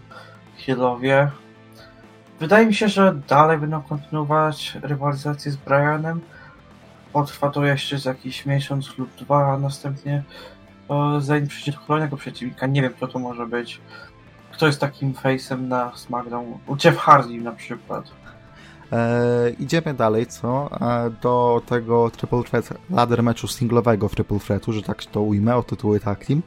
healowie. 0.66 1.30
Wydaje 2.40 2.66
mi 2.66 2.74
się, 2.74 2.88
że 2.88 3.14
dalej 3.28 3.58
będą 3.58 3.82
kontynuować 3.82 4.78
rywalizację 4.82 5.52
z 5.52 5.56
Brianem. 5.56 6.20
Potrwa 7.12 7.50
to 7.50 7.64
jeszcze 7.64 7.98
z 7.98 8.04
jakiś 8.04 8.46
miesiąc 8.46 8.98
lub 8.98 9.14
dwa, 9.14 9.52
a 9.52 9.58
następnie 9.58 10.22
przyjdzie 11.48 11.72
do 11.72 11.78
kolejnego 11.78 12.16
przeciwnika. 12.16 12.66
Nie 12.66 12.82
wiem, 12.82 12.92
kto 12.92 13.08
to 13.08 13.18
może 13.18 13.46
być. 13.46 13.80
Kto 14.52 14.66
jest 14.66 14.80
takim 14.80 15.14
face'em 15.14 15.60
na 15.60 15.92
SmackDown? 15.96 16.46
Jeff 16.84 16.96
Hardy 16.98 17.40
na 17.40 17.52
przykład. 17.52 18.04
E, 18.92 19.50
idziemy 19.50 19.94
dalej, 19.94 20.26
co? 20.26 20.70
E, 20.80 21.10
do 21.22 21.62
tego 21.66 22.10
Triple 22.10 22.42
Threat 22.42 22.68
ladder 22.90 23.22
meczu 23.22 23.48
singlowego 23.48 24.08
w 24.08 24.14
Triple 24.14 24.38
Threatu, 24.38 24.72
że 24.72 24.82
tak 24.82 25.04
to 25.04 25.22
ujmę, 25.22 25.56
o 25.56 25.62
tytuły 25.62 26.00
tag 26.00 26.26
team. 26.26 26.42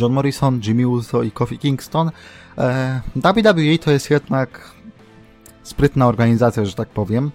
John 0.00 0.12
Morrison, 0.12 0.60
Jimmy 0.66 0.88
Uso 0.88 1.22
i 1.22 1.30
Kofi 1.30 1.58
Kingston. 1.58 2.10
E, 2.58 3.00
WWE 3.16 3.78
to 3.78 3.90
jest 3.90 4.10
jednak 4.10 4.70
sprytna 5.62 6.06
organizacja, 6.06 6.64
że 6.64 6.74
tak 6.74 6.88
powiem. 6.88 7.30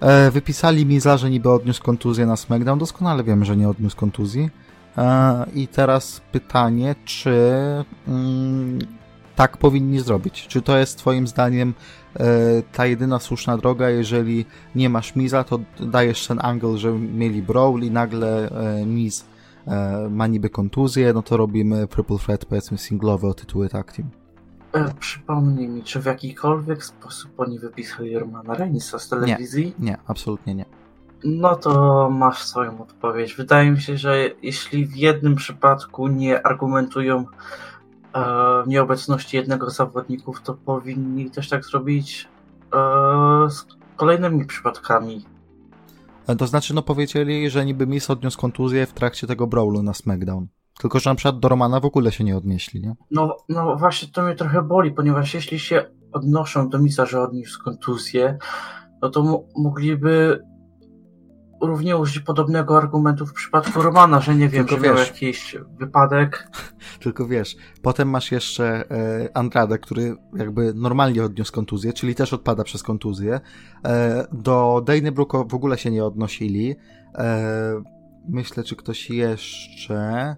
E, 0.00 0.30
wypisali 0.30 0.86
mi 0.86 1.00
za, 1.00 1.16
że 1.16 1.30
niby 1.30 1.50
odniósł 1.50 1.82
kontuzję 1.82 2.26
na 2.26 2.36
SmackDown. 2.36 2.78
Doskonale 2.78 3.24
wiem, 3.24 3.44
że 3.44 3.56
nie 3.56 3.68
odniósł 3.68 3.96
kontuzji. 3.96 4.50
E, 5.00 5.46
I 5.54 5.68
teraz 5.68 6.20
pytanie, 6.32 6.94
czy 7.04 7.54
mm, 8.08 8.78
tak 9.36 9.56
powinni 9.56 10.00
zrobić? 10.00 10.46
Czy 10.48 10.62
to 10.62 10.78
jest 10.78 10.98
Twoim 10.98 11.26
zdaniem 11.26 11.74
e, 12.16 12.24
ta 12.72 12.86
jedyna 12.86 13.18
słuszna 13.18 13.56
droga, 13.56 13.90
jeżeli 13.90 14.44
nie 14.74 14.90
masz 14.90 15.16
Miza, 15.16 15.44
to 15.44 15.58
dajesz 15.80 16.26
ten 16.26 16.38
angle, 16.42 16.78
że 16.78 16.92
mieli 16.92 17.42
Brawl 17.42 17.82
i 17.82 17.90
nagle 17.90 18.50
e, 18.50 18.86
Miz 18.86 19.30
ma 20.10 20.26
niby 20.26 20.50
kontuzję, 20.50 21.12
no 21.12 21.22
to 21.22 21.36
robimy 21.36 21.86
Triple 21.86 22.18
Threat, 22.18 22.44
powiedzmy 22.44 22.78
singlowy 22.78 23.26
o 23.26 23.34
tytuły 23.34 23.68
tag 23.68 23.92
team. 23.92 24.10
Przypomnij 25.00 25.68
mi, 25.68 25.82
czy 25.82 26.00
w 26.00 26.04
jakikolwiek 26.04 26.84
sposób 26.84 27.40
oni 27.40 27.58
wypisali 27.58 28.18
Romana 28.18 28.54
Reinsa 28.54 28.98
z 28.98 29.08
telewizji? 29.08 29.74
Nie, 29.78 29.98
absolutnie 30.06 30.54
nie. 30.54 30.64
No 31.24 31.56
to 31.56 32.10
masz 32.10 32.42
swoją 32.42 32.82
odpowiedź. 32.82 33.34
Wydaje 33.34 33.70
mi 33.70 33.80
się, 33.80 33.96
że 33.96 34.30
jeśli 34.42 34.86
w 34.86 34.96
jednym 34.96 35.34
przypadku 35.34 36.08
nie 36.08 36.46
argumentują 36.46 37.24
e, 38.14 38.24
nieobecności 38.66 39.36
jednego 39.36 39.70
z 39.70 39.76
zawodników, 39.76 40.42
to 40.42 40.54
powinni 40.54 41.30
też 41.30 41.48
tak 41.48 41.64
zrobić 41.64 42.28
e, 42.74 43.50
z 43.50 43.66
kolejnymi 43.96 44.46
przypadkami. 44.46 45.24
E, 46.26 46.36
to 46.36 46.46
znaczy, 46.46 46.74
no 46.74 46.82
powiedzieli, 46.82 47.50
że 47.50 47.64
niby 47.64 47.86
Miss 47.86 48.10
odniósł 48.10 48.38
kontuzję 48.38 48.86
w 48.86 48.92
trakcie 48.92 49.26
tego 49.26 49.46
brawlu 49.46 49.82
na 49.82 49.94
SmackDown. 49.94 50.46
Tylko, 50.80 51.00
że 51.00 51.10
na 51.10 51.16
przykład 51.16 51.38
do 51.38 51.48
Romana 51.48 51.80
w 51.80 51.84
ogóle 51.84 52.12
się 52.12 52.24
nie 52.24 52.36
odnieśli, 52.36 52.80
nie? 52.80 52.94
No, 53.10 53.36
no 53.48 53.76
właśnie 53.76 54.08
to 54.08 54.22
mnie 54.22 54.34
trochę 54.34 54.62
boli, 54.62 54.90
ponieważ 54.90 55.34
jeśli 55.34 55.58
się 55.58 55.84
odnoszą 56.12 56.68
do 56.68 56.78
Misa, 56.78 57.06
że 57.06 57.22
odniósł 57.22 57.64
kontuzję, 57.64 58.38
no 59.02 59.10
to 59.10 59.44
mogliby 59.56 60.42
równie 61.60 61.96
użyć 61.96 62.18
podobnego 62.20 62.76
argumentu 62.76 63.26
w 63.26 63.32
przypadku 63.32 63.82
Romana, 63.82 64.20
że 64.20 64.34
nie 64.34 64.48
wiem, 64.48 64.66
Tylko 64.66 64.82
że 64.82 64.88
wiesz, 64.88 64.96
miał 64.96 65.06
jakiś 65.06 65.56
wypadek. 65.78 66.48
Tylko 67.02 67.26
wiesz, 67.26 67.56
potem 67.82 68.10
masz 68.10 68.32
jeszcze 68.32 68.90
e, 68.90 69.36
Andrade, 69.36 69.78
który 69.78 70.16
jakby 70.36 70.74
normalnie 70.74 71.24
odniósł 71.24 71.52
kontuzję, 71.52 71.92
czyli 71.92 72.14
też 72.14 72.32
odpada 72.32 72.64
przez 72.64 72.82
kontuzję. 72.82 73.40
E, 73.84 74.26
do 74.32 74.82
Dejny 74.86 75.12
Brook 75.12 75.50
w 75.50 75.54
ogóle 75.54 75.78
się 75.78 75.90
nie 75.90 76.04
odnosili. 76.04 76.76
E, 77.14 77.82
myślę, 78.28 78.62
czy 78.62 78.76
ktoś 78.76 79.10
jeszcze... 79.10 80.36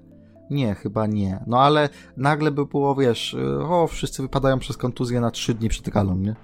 Nie, 0.50 0.74
chyba 0.74 1.06
nie. 1.06 1.44
No 1.46 1.60
ale 1.60 1.88
nagle 2.16 2.50
by 2.50 2.66
było, 2.66 2.94
wiesz, 2.94 3.36
o, 3.68 3.86
wszyscy 3.86 4.22
wypadają 4.22 4.58
przez 4.58 4.76
kontuzję 4.76 5.20
na 5.20 5.30
trzy 5.30 5.54
dni 5.54 5.68
przed 5.68 5.90
galą, 5.90 6.16
nie? 6.16 6.34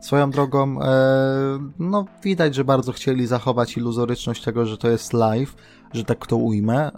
Swoją 0.00 0.30
drogą, 0.30 0.82
e, 0.82 0.88
no 1.78 2.04
widać, 2.22 2.54
że 2.54 2.64
bardzo 2.64 2.92
chcieli 2.92 3.26
zachować 3.26 3.76
iluzoryczność 3.76 4.42
tego, 4.42 4.66
że 4.66 4.78
to 4.78 4.88
jest 4.88 5.12
live, 5.12 5.54
że 5.92 6.04
tak 6.04 6.26
to 6.26 6.36
ujmę. 6.36 6.90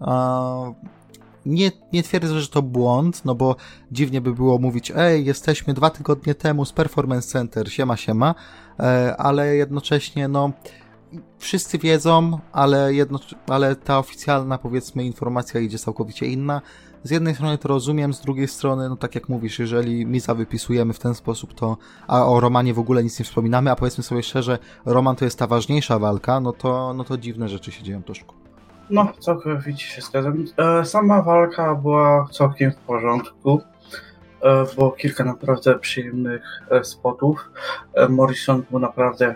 Nie, 1.47 1.71
nie 1.93 2.03
twierdzę, 2.03 2.41
że 2.41 2.49
to 2.49 2.63
błąd, 2.63 3.25
no 3.25 3.35
bo 3.35 3.57
dziwnie 3.93 4.21
by 4.21 4.35
było 4.35 4.59
mówić, 4.59 4.93
ej, 4.97 5.25
jesteśmy 5.25 5.75
dwa 5.75 5.91
tygodnie 5.91 6.35
temu 6.35 6.65
z 6.65 6.73
Performance 6.73 7.29
Center, 7.29 7.73
siema, 7.73 7.97
siema, 7.97 8.35
e, 8.81 9.17
ale 9.17 9.57
jednocześnie, 9.57 10.29
no, 10.29 10.53
wszyscy 11.39 11.79
wiedzą, 11.79 12.39
ale, 12.53 12.95
jedno, 12.95 13.19
ale 13.47 13.77
ta 13.77 13.99
oficjalna, 13.99 14.59
powiedzmy, 14.59 15.05
informacja 15.05 15.61
idzie 15.61 15.79
całkowicie 15.79 16.27
inna. 16.27 16.61
Z 17.05 17.11
jednej 17.11 17.35
strony 17.35 17.59
to 17.59 17.69
rozumiem, 17.69 18.15
z 18.15 18.21
drugiej 18.21 18.49
strony, 18.49 18.89
no 18.89 18.97
tak 18.97 19.15
jak 19.15 19.29
mówisz, 19.29 19.59
jeżeli 19.59 20.07
Misa 20.07 20.35
wypisujemy 20.35 20.93
w 20.93 20.99
ten 20.99 21.15
sposób, 21.15 21.55
to 21.55 21.77
a 22.07 22.27
o 22.27 22.41
Romanie 22.41 22.75
w 22.75 22.79
ogóle 22.79 23.05
nic 23.05 23.19
nie 23.19 23.25
wspominamy, 23.25 23.71
a 23.71 23.77
powiedzmy 23.77 24.05
sobie 24.05 24.23
szczerze, 24.23 24.59
Roman 24.87 25.17
to 25.17 25.25
jest 25.25 25.39
ta 25.39 25.47
ważniejsza 25.47 25.99
walka, 25.99 26.41
no 26.41 26.53
to, 26.53 26.95
no 26.95 27.05
to 27.05 27.19
dziwne 27.19 27.49
rzeczy 27.49 27.73
się 27.73 27.83
dzieją 27.83 28.03
troszkę. 28.03 28.33
No, 28.91 29.13
całkowicie 29.19 29.87
się 29.87 30.03
zgadzam. 30.03 30.45
E, 30.59 30.85
sama 30.85 31.23
walka 31.23 31.75
była 31.75 32.29
całkiem 32.33 32.73
w 32.73 32.77
porządku. 32.77 33.61
E, 34.43 34.65
było 34.75 34.91
kilka 34.91 35.25
naprawdę 35.25 35.79
przyjemnych 35.79 36.63
e, 36.71 36.85
spotów. 36.85 37.51
Morrison 38.09 38.63
był 38.71 38.79
naprawdę 38.79 39.35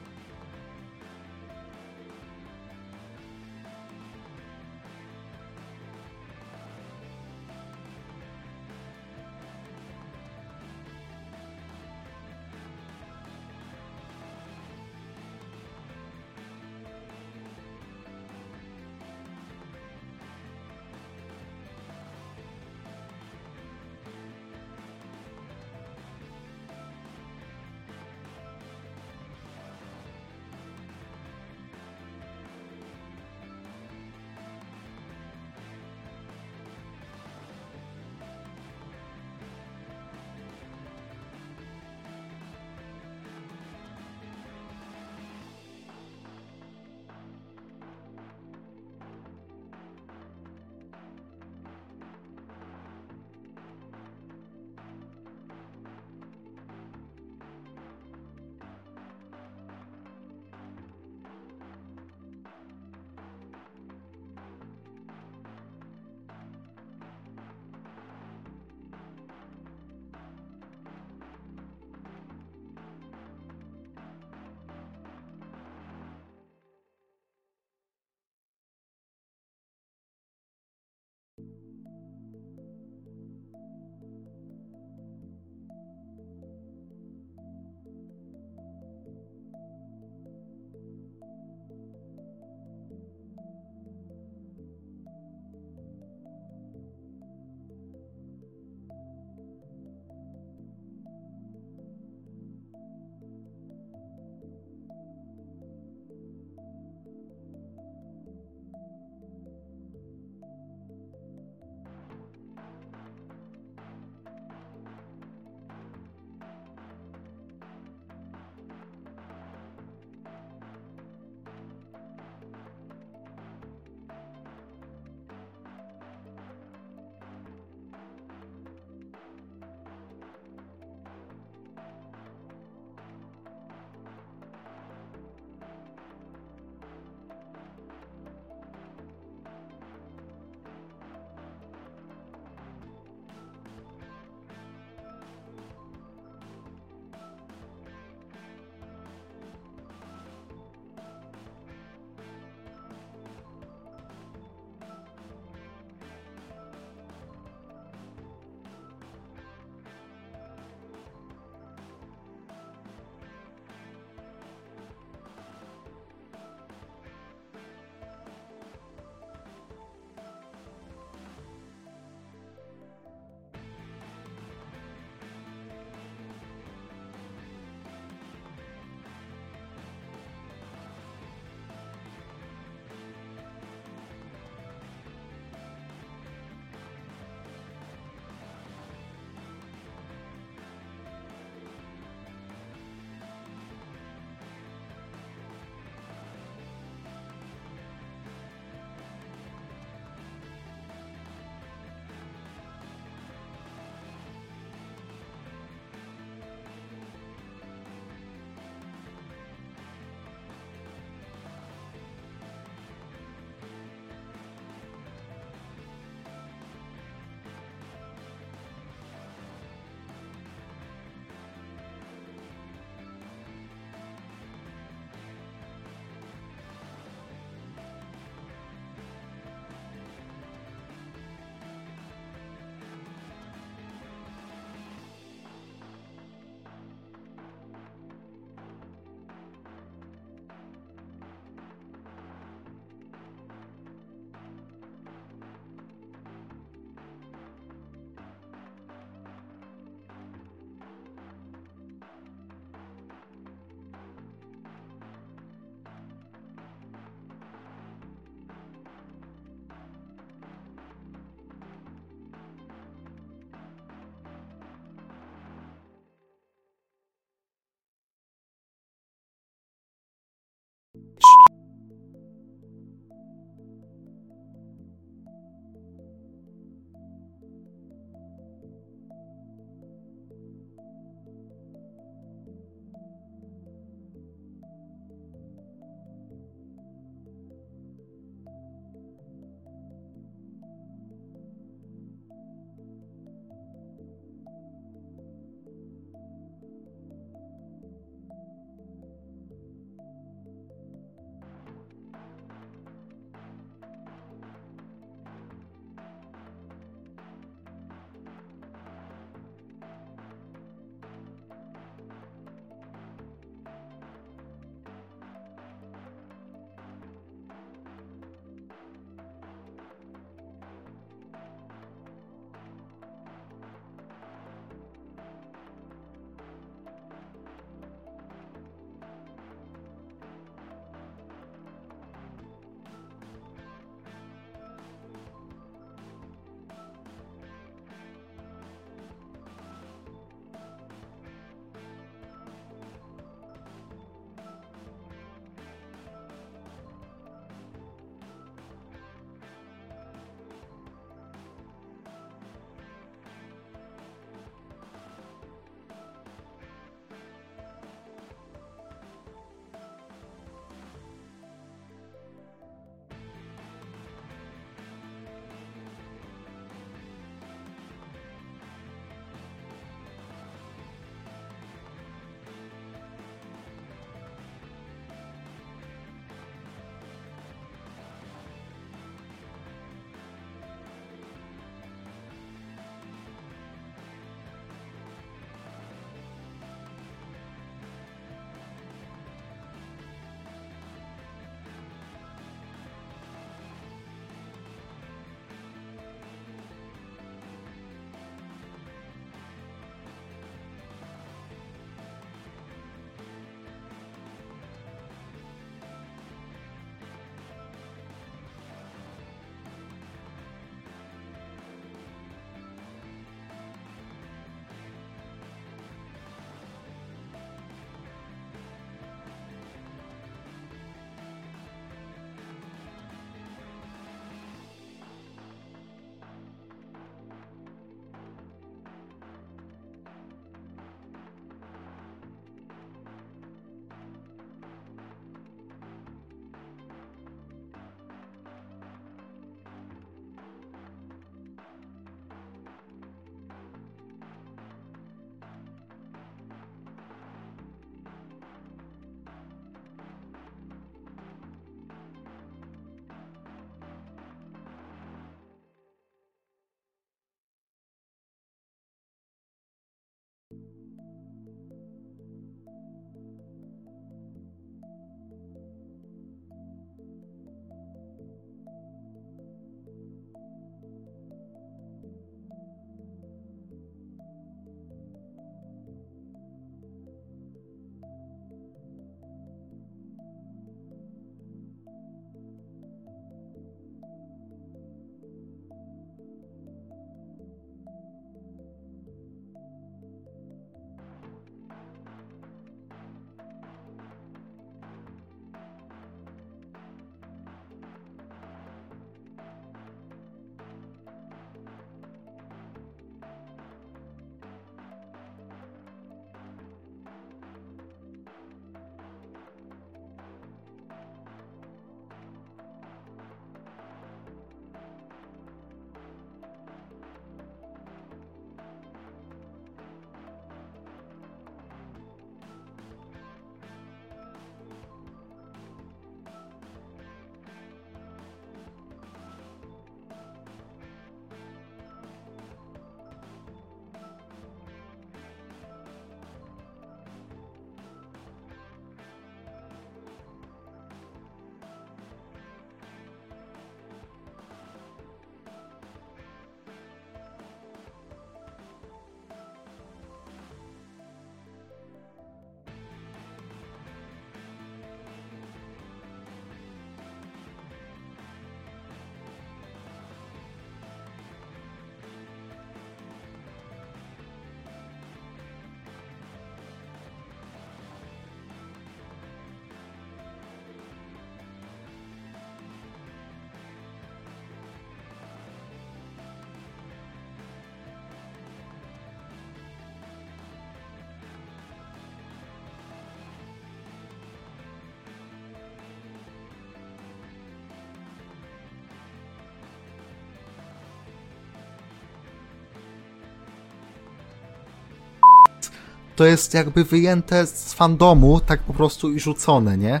to 596.20 596.26
jest 596.26 596.54
jakby 596.54 596.84
wyjęte 596.84 597.46
z 597.46 597.74
fandomu, 597.74 598.40
tak 598.40 598.62
po 598.62 598.72
prostu 598.72 599.12
i 599.12 599.20
rzucone, 599.20 599.78
nie? 599.78 600.00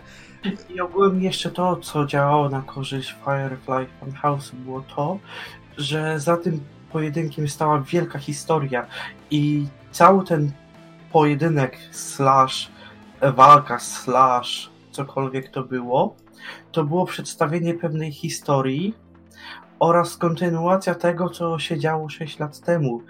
I 0.74 0.80
ogółem 0.80 1.22
jeszcze 1.22 1.50
to, 1.50 1.76
co 1.76 2.06
działało 2.06 2.48
na 2.48 2.62
korzyść 2.62 3.16
Firefly 3.24 3.86
Funhouse 4.00 4.50
było 4.54 4.80
to, 4.80 5.18
że 5.76 6.20
za 6.20 6.36
tym 6.36 6.60
pojedynkiem 6.92 7.48
stała 7.48 7.80
wielka 7.80 8.18
historia 8.18 8.86
i 9.30 9.66
cały 9.90 10.24
ten 10.24 10.52
pojedynek 11.12 11.78
slash 11.90 12.70
walka 13.22 13.78
slash 13.78 14.70
cokolwiek 14.90 15.48
to 15.48 15.62
było, 15.62 16.16
to 16.72 16.84
było 16.84 17.06
przedstawienie 17.06 17.74
pewnej 17.74 18.12
historii 18.12 18.94
oraz 19.78 20.16
kontynuacja 20.16 20.94
tego, 20.94 21.30
co 21.30 21.58
się 21.58 21.78
działo 21.78 22.08
6 22.08 22.38
lat 22.38 22.60
temu. 22.60 23.02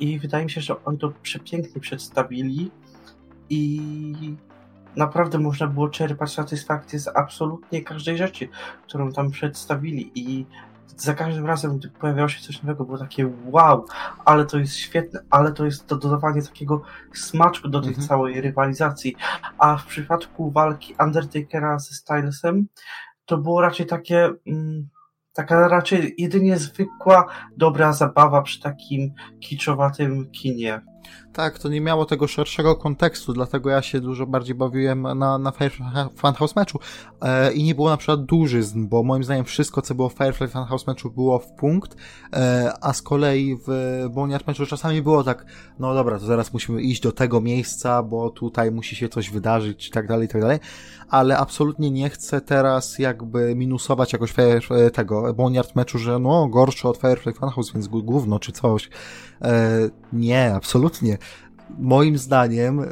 I 0.00 0.18
wydaje 0.18 0.44
mi 0.44 0.50
się, 0.50 0.60
że 0.60 0.84
oni 0.84 0.98
to 0.98 1.12
przepięknie 1.22 1.80
przedstawili 1.80 2.70
i 3.50 4.36
naprawdę 4.96 5.38
można 5.38 5.66
było 5.66 5.88
czerpać 5.88 6.32
satysfakcję 6.32 6.98
z 6.98 7.08
absolutnie 7.08 7.82
każdej 7.82 8.16
rzeczy, 8.18 8.48
którą 8.86 9.12
tam 9.12 9.30
przedstawili 9.30 10.10
i 10.14 10.46
za 10.96 11.14
każdym 11.14 11.46
razem, 11.46 11.78
gdy 11.78 11.88
pojawiało 11.88 12.28
się 12.28 12.40
coś 12.40 12.62
nowego, 12.62 12.84
było 12.84 12.98
takie 12.98 13.32
wow, 13.44 13.86
ale 14.24 14.46
to 14.46 14.58
jest 14.58 14.76
świetne, 14.76 15.20
ale 15.30 15.52
to 15.52 15.64
jest 15.64 15.86
to 15.86 15.96
dodawanie 15.96 16.42
takiego 16.42 16.82
smaczku 17.14 17.68
do 17.68 17.80
tej 17.80 17.88
mhm. 17.88 18.08
całej 18.08 18.40
rywalizacji. 18.40 19.16
A 19.58 19.76
w 19.76 19.86
przypadku 19.86 20.50
walki 20.50 20.94
Undertakera 21.00 21.78
ze 21.78 21.94
Stylesem, 21.94 22.66
to 23.26 23.38
było 23.38 23.60
raczej 23.60 23.86
takie, 23.86 24.30
mm, 24.46 24.88
taka 25.38 25.68
raczej 25.68 26.14
jedynie 26.18 26.58
zwykła, 26.58 27.26
dobra 27.56 27.92
zabawa 27.92 28.42
przy 28.42 28.60
takim 28.60 29.14
kiczowatym 29.40 30.30
kinie. 30.30 30.80
Tak, 31.32 31.58
to 31.58 31.68
nie 31.68 31.80
miało 31.80 32.04
tego 32.04 32.26
szerszego 32.26 32.76
kontekstu, 32.76 33.32
dlatego 33.32 33.70
ja 33.70 33.82
się 33.82 34.00
dużo 34.00 34.26
bardziej 34.26 34.54
bawiłem 34.54 35.02
na, 35.02 35.38
na 35.38 35.50
Firefly 35.50 35.86
Funhouse 36.16 36.56
meczu. 36.56 36.78
E, 37.22 37.52
i 37.52 37.62
nie 37.62 37.74
było 37.74 37.90
na 37.90 37.96
przykład 37.96 38.24
dużyzn, 38.24 38.88
bo 38.88 39.02
moim 39.02 39.24
zdaniem 39.24 39.44
wszystko, 39.44 39.82
co 39.82 39.94
było 39.94 40.08
w 40.08 40.12
Firefly 40.12 40.48
Funhouse 40.48 40.86
meczu 40.86 41.10
było 41.10 41.38
w 41.38 41.52
punkt, 41.52 41.96
e, 42.32 42.72
a 42.80 42.92
z 42.92 43.02
kolei 43.02 43.58
w 43.66 44.04
Boneyard 44.10 44.46
meczu 44.46 44.66
czasami 44.66 45.02
było 45.02 45.24
tak, 45.24 45.46
no 45.78 45.94
dobra, 45.94 46.18
to 46.18 46.26
zaraz 46.26 46.52
musimy 46.52 46.82
iść 46.82 47.02
do 47.02 47.12
tego 47.12 47.40
miejsca, 47.40 48.02
bo 48.02 48.30
tutaj 48.30 48.70
musi 48.70 48.96
się 48.96 49.08
coś 49.08 49.30
wydarzyć 49.30 49.88
i 49.88 49.90
tak 49.90 50.06
dalej, 50.06 50.26
i 50.26 50.28
tak 50.28 50.40
dalej, 50.40 50.58
ale 51.08 51.38
absolutnie 51.38 51.90
nie 51.90 52.10
chcę 52.10 52.40
teraz 52.40 52.98
jakby 52.98 53.54
minusować 53.54 54.12
jakoś 54.12 54.32
Fire, 54.32 54.90
tego 54.92 55.34
Boneyard 55.34 55.76
meczu, 55.76 55.98
że 55.98 56.18
no 56.18 56.48
gorszy 56.48 56.88
od 56.88 56.96
Firefly 56.96 57.32
Funhouse, 57.32 57.72
więc 57.72 57.88
gówno 57.88 58.38
czy 58.38 58.52
coś. 58.52 58.90
E, 59.42 59.68
nie, 60.12 60.54
absolutnie 60.54 61.18
moim 61.78 62.18
zdaniem 62.18 62.80
e, 62.80 62.86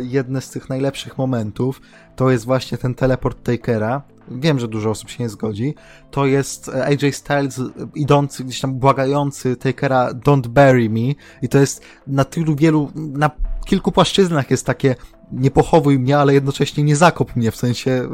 jedne 0.00 0.40
z 0.40 0.50
tych 0.50 0.68
najlepszych 0.68 1.18
momentów 1.18 1.80
to 2.16 2.30
jest 2.30 2.44
właśnie 2.44 2.78
ten 2.78 2.94
teleport 2.94 3.42
Takera. 3.42 4.02
Wiem, 4.30 4.58
że 4.58 4.68
dużo 4.68 4.90
osób 4.90 5.10
się 5.10 5.22
nie 5.22 5.28
zgodzi. 5.28 5.74
To 6.10 6.26
jest 6.26 6.68
e, 6.68 6.84
AJ 6.84 7.12
Styles 7.12 7.60
idący, 7.94 8.44
gdzieś 8.44 8.60
tam 8.60 8.74
błagający 8.74 9.56
Takera 9.56 10.10
Don't 10.12 10.48
bury 10.48 10.90
me 10.90 11.14
i 11.42 11.48
to 11.48 11.58
jest 11.58 11.82
na 12.06 12.24
tylu 12.24 12.56
wielu, 12.56 12.90
na 12.94 13.30
kilku 13.68 13.92
płaszczyznach 13.92 14.50
jest 14.50 14.66
takie 14.66 14.94
nie 15.32 15.50
pochowuj 15.50 15.98
mnie, 15.98 16.18
ale 16.18 16.34
jednocześnie 16.34 16.84
nie 16.84 16.96
zakop 16.96 17.36
mnie 17.36 17.50
w 17.50 17.56
sensie 17.56 17.90
y, 17.90 18.08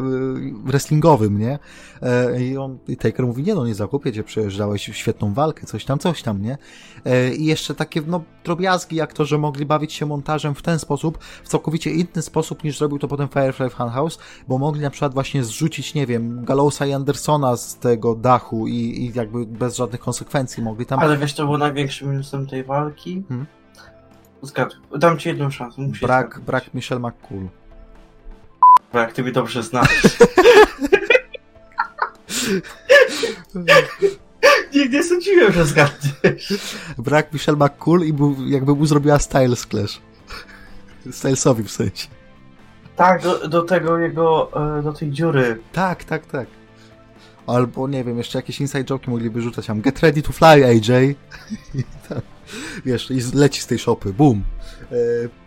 wrestlingowym, 0.64 1.38
nie? 1.38 1.58
E, 2.02 2.42
I 2.44 2.56
on, 2.56 2.78
i 2.88 2.96
Taker 2.96 3.26
mówi, 3.26 3.42
nie 3.42 3.54
no, 3.54 3.66
nie 3.66 3.74
zakupię 3.74 4.12
cię, 4.12 4.24
przejeżdżałeś 4.24 4.90
świetną 4.92 5.34
walkę, 5.34 5.66
coś 5.66 5.84
tam, 5.84 5.98
coś 5.98 6.22
tam, 6.22 6.42
nie? 6.42 6.58
E, 7.04 7.34
I 7.34 7.44
jeszcze 7.44 7.74
takie, 7.74 8.02
no, 8.06 8.22
drobiazgi, 8.44 8.96
jak 8.96 9.12
to, 9.12 9.24
że 9.24 9.38
mogli 9.38 9.66
bawić 9.66 9.92
się 9.92 10.06
montażem 10.06 10.54
w 10.54 10.62
ten 10.62 10.78
sposób, 10.78 11.18
w 11.44 11.48
całkowicie 11.48 11.90
inny 11.90 12.22
sposób, 12.22 12.64
niż 12.64 12.78
zrobił 12.78 12.98
to 12.98 13.08
potem 13.08 13.28
Firefly 13.28 13.70
Funhouse, 13.70 14.18
bo 14.48 14.58
mogli 14.58 14.82
na 14.82 14.90
przykład 14.90 15.14
właśnie 15.14 15.44
zrzucić, 15.44 15.94
nie 15.94 16.06
wiem, 16.06 16.44
Gallowsa 16.44 16.86
i 16.86 16.92
Andersona 16.92 17.56
z 17.56 17.78
tego 17.78 18.14
dachu 18.14 18.66
i, 18.66 18.72
i 18.74 19.12
jakby 19.14 19.46
bez 19.46 19.76
żadnych 19.76 20.00
konsekwencji 20.00 20.62
mogli 20.62 20.86
tam... 20.86 21.00
Ale 21.00 21.18
wiesz, 21.18 21.34
to 21.34 21.44
było 21.44 21.58
największym 21.58 22.10
minusem 22.10 22.46
tej 22.46 22.64
walki? 22.64 23.22
Hmm? 23.28 23.46
Zgadzam. 24.44 24.80
Dam 24.98 25.18
ci 25.18 25.28
jedną 25.28 25.50
szansę. 25.50 25.82
Brak, 26.00 26.40
brak 26.40 26.74
Michelle 26.74 27.00
McCool. 27.00 27.48
Bo 28.92 28.98
jak 28.98 29.12
ty 29.12 29.22
mi 29.22 29.32
dobrze 29.32 29.62
znasz. 29.62 29.88
Nigdy 34.74 34.96
nie 34.96 35.04
sądziłem, 35.04 35.52
że 35.52 35.64
zgadniesz. 35.64 36.54
Brak 36.98 37.32
Michelle 37.32 37.58
McCool 37.58 38.00
i 38.00 38.12
był, 38.12 38.36
jakby 38.46 38.74
mu 38.74 38.86
zrobiła 38.86 39.18
Styles 39.18 39.66
Clash. 39.66 40.00
Stylesowi 41.10 41.64
w 41.64 41.70
sensie. 41.70 42.08
Tak, 42.96 43.22
do, 43.22 43.48
do 43.48 43.62
tego 43.62 43.98
jego, 43.98 44.50
e, 44.78 44.82
do 44.82 44.92
tej 44.92 45.10
dziury. 45.10 45.58
Tak, 45.72 46.04
tak, 46.04 46.26
tak. 46.26 46.46
Albo, 47.46 47.88
nie 47.88 48.04
wiem, 48.04 48.18
jeszcze 48.18 48.38
jakieś 48.38 48.60
inside 48.60 48.84
joke 48.84 49.10
mogliby 49.10 49.42
rzucać 49.42 49.66
tam. 49.66 49.80
Get 49.80 50.00
ready 50.00 50.22
to 50.22 50.32
fly, 50.32 50.66
AJ. 50.66 51.14
Tak 52.08 52.33
wiesz, 52.84 53.10
i 53.10 53.36
leci 53.36 53.60
z 53.60 53.66
tej 53.66 53.78
szopy, 53.78 54.12
boom. 54.12 54.42
E, 54.92 54.96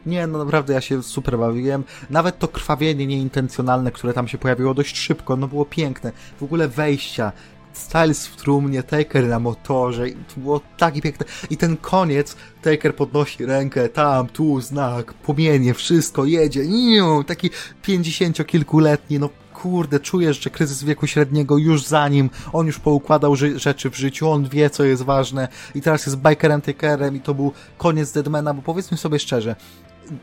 nie, 0.05 0.27
no 0.27 0.37
naprawdę 0.45 0.73
ja 0.73 0.81
się 0.81 1.03
super 1.03 1.37
bawiłem. 1.37 1.83
Nawet 2.09 2.39
to 2.39 2.47
krwawienie 2.47 3.07
nieintencjonalne, 3.07 3.91
które 3.91 4.13
tam 4.13 4.27
się 4.27 4.37
pojawiło 4.37 4.73
dość 4.73 4.97
szybko, 4.97 5.35
no 5.35 5.47
było 5.47 5.65
piękne. 5.65 6.11
W 6.39 6.43
ogóle 6.43 6.67
wejścia, 6.67 7.31
Styles 7.73 8.27
w 8.27 8.35
trumnie, 8.35 8.83
Taker 8.83 9.27
na 9.27 9.39
motorze, 9.39 10.05
to 10.09 10.41
było 10.41 10.61
takie 10.77 11.01
piękne. 11.01 11.25
I 11.49 11.57
ten 11.57 11.77
koniec, 11.77 12.35
Taker 12.61 12.95
podnosi 12.95 13.45
rękę, 13.45 13.89
tam, 13.89 14.27
tu, 14.27 14.61
znak, 14.61 15.13
płomienie, 15.13 15.73
wszystko, 15.73 16.25
jedzie, 16.25 16.67
niu, 16.67 17.23
taki 17.23 17.49
pięćdziesięciokilkuletni, 17.81 19.19
no 19.19 19.29
kurde, 19.61 19.99
czujesz, 19.99 20.43
że 20.43 20.49
kryzys 20.49 20.83
wieku 20.83 21.07
średniego 21.07 21.57
już 21.57 21.83
za 21.83 22.07
nim, 22.07 22.29
on 22.53 22.67
już 22.67 22.79
poukładał 22.79 23.35
rzeczy 23.35 23.89
w 23.89 23.95
życiu, 23.95 24.29
on 24.29 24.49
wie, 24.49 24.69
co 24.69 24.83
jest 24.83 25.03
ważne 25.03 25.47
i 25.75 25.81
teraz 25.81 26.05
jest 26.05 26.17
bikerem, 26.17 26.61
takerem 26.61 27.15
i 27.15 27.19
to 27.19 27.33
był 27.33 27.51
koniec 27.77 28.11
Deadmana, 28.11 28.53
bo 28.53 28.61
powiedzmy 28.61 28.97
sobie 28.97 29.19
szczerze, 29.19 29.55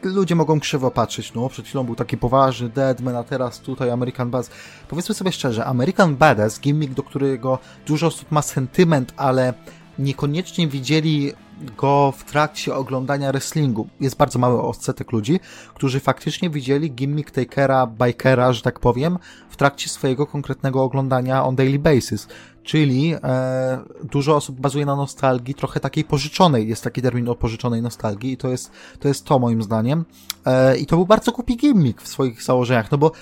ludzie 0.02 0.34
mogą 0.34 0.60
krzywo 0.60 0.90
patrzeć, 0.90 1.34
no, 1.34 1.48
przed 1.48 1.66
chwilą 1.66 1.84
był 1.84 1.94
taki 1.94 2.16
poważny 2.16 2.68
Deadman, 2.68 3.16
a 3.16 3.24
teraz 3.24 3.60
tutaj 3.60 3.90
American 3.90 4.30
Badass. 4.30 4.50
Powiedzmy 4.88 5.14
sobie 5.14 5.32
szczerze, 5.32 5.64
American 5.64 6.16
Badass, 6.16 6.60
gimmick, 6.60 6.94
do 6.94 7.02
którego 7.02 7.58
dużo 7.86 8.06
osób 8.06 8.30
ma 8.30 8.42
sentyment, 8.42 9.12
ale 9.16 9.54
niekoniecznie 9.98 10.68
widzieli 10.68 11.32
go 11.76 12.12
w 12.16 12.24
trakcie 12.24 12.74
oglądania 12.74 13.32
wrestlingu. 13.32 13.88
Jest 14.00 14.16
bardzo 14.16 14.38
mały 14.38 14.62
odsetek 14.62 15.12
ludzi, 15.12 15.40
którzy 15.74 16.00
faktycznie 16.00 16.50
widzieli 16.50 16.90
gimmick 16.90 17.30
Takera, 17.30 17.86
Bikera, 17.86 18.52
że 18.52 18.62
tak 18.62 18.80
powiem, 18.80 19.18
w 19.50 19.56
trakcie 19.56 19.88
swojego 19.88 20.26
konkretnego 20.26 20.82
oglądania 20.82 21.44
on 21.44 21.56
daily 21.56 21.78
basis. 21.78 22.28
Czyli 22.62 23.14
e, 23.14 23.78
dużo 24.04 24.36
osób 24.36 24.60
bazuje 24.60 24.86
na 24.86 24.96
nostalgii, 24.96 25.54
trochę 25.54 25.80
takiej 25.80 26.04
pożyczonej. 26.04 26.68
Jest 26.68 26.84
taki 26.84 27.02
termin 27.02 27.28
o 27.28 27.34
pożyczonej 27.34 27.82
nostalgii 27.82 28.32
i 28.32 28.36
to 28.36 28.48
jest 28.48 28.70
to, 28.98 29.08
jest 29.08 29.24
to 29.24 29.38
moim 29.38 29.62
zdaniem. 29.62 30.04
E, 30.46 30.76
I 30.76 30.86
to 30.86 30.96
był 30.96 31.06
bardzo 31.06 31.32
kupi 31.32 31.56
gimmick 31.56 32.02
w 32.02 32.08
swoich 32.08 32.42
założeniach, 32.42 32.90
no 32.90 32.98
bo 32.98 33.12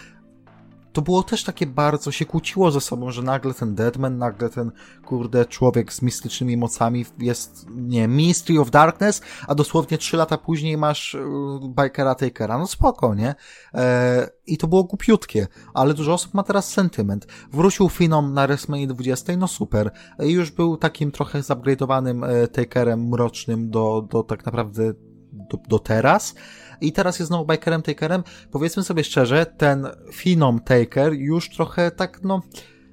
to 0.93 1.03
było 1.03 1.22
też 1.22 1.45
takie 1.45 1.66
bardzo 1.66 2.12
się 2.12 2.24
kłóciło 2.26 2.70
ze 2.70 2.80
sobą, 2.80 3.11
że 3.11 3.22
nagle 3.22 3.55
ten 3.55 3.74
Deadman, 3.74 4.18
nagle 4.18 4.51
ten 4.51 4.70
kurde 5.07 5.45
człowiek 5.45 5.93
z 5.93 6.03
mistycznymi 6.03 6.57
mocami 6.57 7.05
jest, 7.18 7.66
nie, 7.70 8.09
Ministry 8.09 8.61
of 8.61 8.70
Darkness, 8.70 9.22
a 9.49 9.55
dosłownie 9.55 9.99
trzy 9.99 10.16
lata 10.16 10.38
później 10.38 10.76
masz 10.76 11.14
yy, 11.14 11.84
Bikera 11.84 12.14
Takera. 12.14 12.59
No 12.59 12.66
spoko, 12.66 13.14
nie? 13.14 13.34
E, 13.74 14.30
I 14.47 14.59
to 14.59 14.66
było 14.66 14.84
głupiutkie, 14.84 15.47
ale 15.74 15.95
dużo 15.95 16.12
osób 16.12 16.34
ma 16.34 16.43
teraz 16.43 16.70
sentyment. 16.70 17.26
Wrócił 17.53 17.88
Finom 17.88 18.34
na 18.34 18.47
WrestleMania 18.47 18.86
20, 18.86 19.36
no 19.36 19.49
super. 19.49 19.90
I 20.20 20.30
już 20.30 20.51
był 20.51 20.76
takim 20.76 21.11
trochę 21.11 21.40
zupgrade'owanym 21.40 22.26
e, 22.26 22.49
Takerem 22.49 23.09
mrocznym 23.09 23.70
do, 23.70 24.09
do 24.11 24.22
tak 24.22 24.47
naprawdę 24.47 24.93
do, 25.32 25.59
do 25.68 25.78
teraz. 25.78 26.34
I 26.82 26.92
teraz 26.92 27.18
jest 27.18 27.28
znowu 27.28 27.46
Bikerem 27.46 27.82
Takerem. 27.82 28.22
Powiedzmy 28.50 28.82
sobie 28.82 29.04
szczerze, 29.04 29.46
ten 29.46 29.88
Finom 30.12 30.60
Taker 30.60 31.12
już 31.12 31.50
trochę 31.50 31.90
tak, 31.90 32.22
no, 32.22 32.42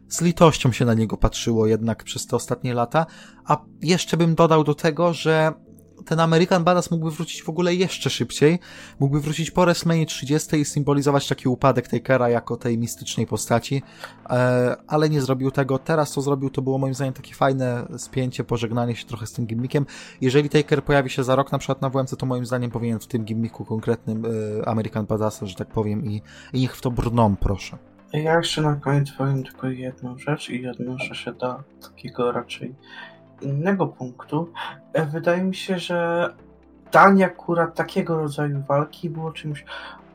z 0.09 0.21
litością 0.21 0.71
się 0.71 0.85
na 0.85 0.93
niego 0.93 1.17
patrzyło 1.17 1.67
jednak 1.67 2.03
przez 2.03 2.27
te 2.27 2.35
ostatnie 2.35 2.73
lata. 2.73 3.05
A 3.45 3.57
jeszcze 3.81 4.17
bym 4.17 4.35
dodał 4.35 4.63
do 4.63 4.75
tego, 4.75 5.13
że 5.13 5.53
ten 6.05 6.19
American 6.19 6.63
Badass 6.63 6.91
mógłby 6.91 7.11
wrócić 7.11 7.43
w 7.43 7.49
ogóle 7.49 7.75
jeszcze 7.75 8.09
szybciej. 8.09 8.59
Mógłby 8.99 9.21
wrócić 9.21 9.51
po 9.51 9.61
WrestleMania 9.61 10.05
30 10.05 10.57
i 10.57 10.65
symbolizować 10.65 11.27
taki 11.27 11.49
upadek 11.49 11.87
Takera 11.87 12.29
jako 12.29 12.57
tej 12.57 12.77
mistycznej 12.77 13.27
postaci, 13.27 13.83
e, 14.29 14.75
ale 14.87 15.09
nie 15.09 15.21
zrobił 15.21 15.51
tego. 15.51 15.79
Teraz 15.79 16.11
co 16.11 16.21
zrobił, 16.21 16.49
to 16.49 16.61
było 16.61 16.77
moim 16.77 16.93
zdaniem 16.93 17.13
takie 17.13 17.33
fajne 17.33 17.87
spięcie, 17.97 18.43
pożegnanie 18.43 18.95
się 18.95 19.05
trochę 19.05 19.27
z 19.27 19.31
tym 19.31 19.45
gimmickiem. 19.45 19.85
Jeżeli 20.21 20.49
Taker 20.49 20.83
pojawi 20.83 21.09
się 21.09 21.23
za 21.23 21.35
rok 21.35 21.51
na 21.51 21.57
przykład 21.57 21.81
na 21.81 21.89
WMC, 21.89 22.17
to 22.17 22.25
moim 22.25 22.45
zdaniem 22.45 22.71
powinien 22.71 22.99
w 22.99 23.07
tym 23.07 23.25
gimmicku 23.25 23.65
konkretnym 23.65 24.25
e, 24.25 24.67
American 24.67 25.05
Badass, 25.05 25.41
że 25.41 25.55
tak 25.55 25.67
powiem, 25.67 26.05
i, 26.05 26.21
i 26.53 26.59
niech 26.59 26.77
w 26.77 26.81
to 26.81 26.91
brną, 26.91 27.35
proszę. 27.35 27.77
Ja 28.13 28.37
jeszcze 28.37 28.61
na 28.61 28.75
koniec 28.75 29.11
powiem 29.11 29.43
tylko 29.43 29.67
jedną 29.67 30.17
rzecz 30.17 30.49
i 30.49 30.67
odnoszę 30.67 31.15
się 31.15 31.33
do 31.33 31.63
takiego 31.81 32.31
raczej 32.31 32.75
innego 33.41 33.87
punktu. 33.87 34.51
E, 34.93 35.05
wydaje 35.05 35.43
mi 35.43 35.55
się, 35.55 35.79
że 35.79 36.29
danie 36.91 37.25
akurat 37.25 37.75
takiego 37.75 38.17
rodzaju 38.17 38.61
walki 38.67 39.09
było 39.09 39.31
czymś 39.31 39.65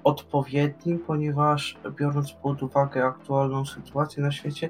odpowiednim, 0.04 0.98
ponieważ 0.98 1.78
biorąc 1.98 2.32
pod 2.32 2.62
uwagę 2.62 3.04
aktualną 3.04 3.66
sytuację 3.66 4.22
na 4.22 4.32
świecie, 4.32 4.68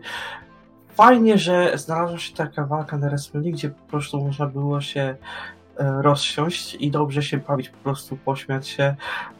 fajnie, 0.88 1.38
że 1.38 1.78
znalazła 1.78 2.18
się 2.18 2.34
taka 2.34 2.66
walka 2.66 2.98
na 2.98 3.08
WrestleMania, 3.08 3.52
gdzie 3.52 3.70
po 3.70 3.86
prostu 3.88 4.24
można 4.24 4.46
było 4.46 4.80
się 4.80 5.00
e, 5.00 6.02
rozsiąść 6.02 6.74
i 6.74 6.90
dobrze 6.90 7.22
się 7.22 7.38
bawić, 7.38 7.68
po 7.68 7.76
prostu 7.76 8.16
pośmiać 8.16 8.68
się, 8.68 8.94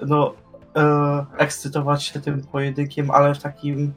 no, 0.06 0.34
e, 0.76 1.26
ekscytować 1.38 2.04
się 2.04 2.20
tym 2.20 2.40
pojedynkiem, 2.40 3.10
ale 3.10 3.34
w 3.34 3.42
takim 3.42 3.92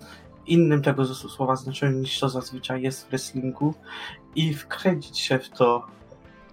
innym 0.48 0.82
tego 0.82 1.06
słowa 1.06 1.56
znaczeniu 1.56 2.00
niż 2.00 2.20
to 2.20 2.30
zazwyczaj 2.30 2.82
jest 2.82 3.06
w 3.06 3.10
wrestlingu 3.10 3.74
i 4.36 4.54
wkręcić 4.54 5.20
się 5.20 5.40
w 5.40 5.50
to. 5.50 5.88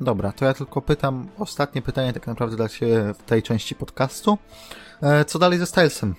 Dobra, 0.01 0.33
to 0.33 0.45
ja 0.45 0.55
tylko 0.55 0.83
pytam, 0.83 1.29
ostatnie 1.39 1.83
pytanie 1.83 2.13
tak 2.13 2.27
naprawdę 2.27 2.57
dla 2.57 2.69
Ciebie 2.69 3.15
w 3.15 3.23
tej 3.23 3.43
części 3.43 3.75
podcastu. 3.75 4.39
E, 5.03 5.25
co 5.25 5.39
dalej 5.39 5.59
ze 5.59 5.67
Stylesem? 5.67 6.15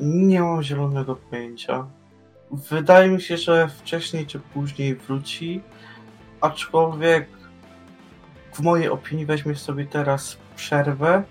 Nie 0.00 0.40
mam 0.40 0.62
zielonego 0.62 1.16
pojęcia. 1.16 1.86
Wydaje 2.50 3.08
mi 3.08 3.20
się, 3.20 3.36
że 3.36 3.68
wcześniej 3.68 4.26
czy 4.26 4.40
później 4.40 4.94
wróci, 4.94 5.62
aczkolwiek 6.40 7.28
w 8.52 8.60
mojej 8.60 8.88
opinii 8.88 9.26
weźmie 9.26 9.54
sobie 9.54 9.86
teraz 9.86 10.36
przerwę, 10.56 11.22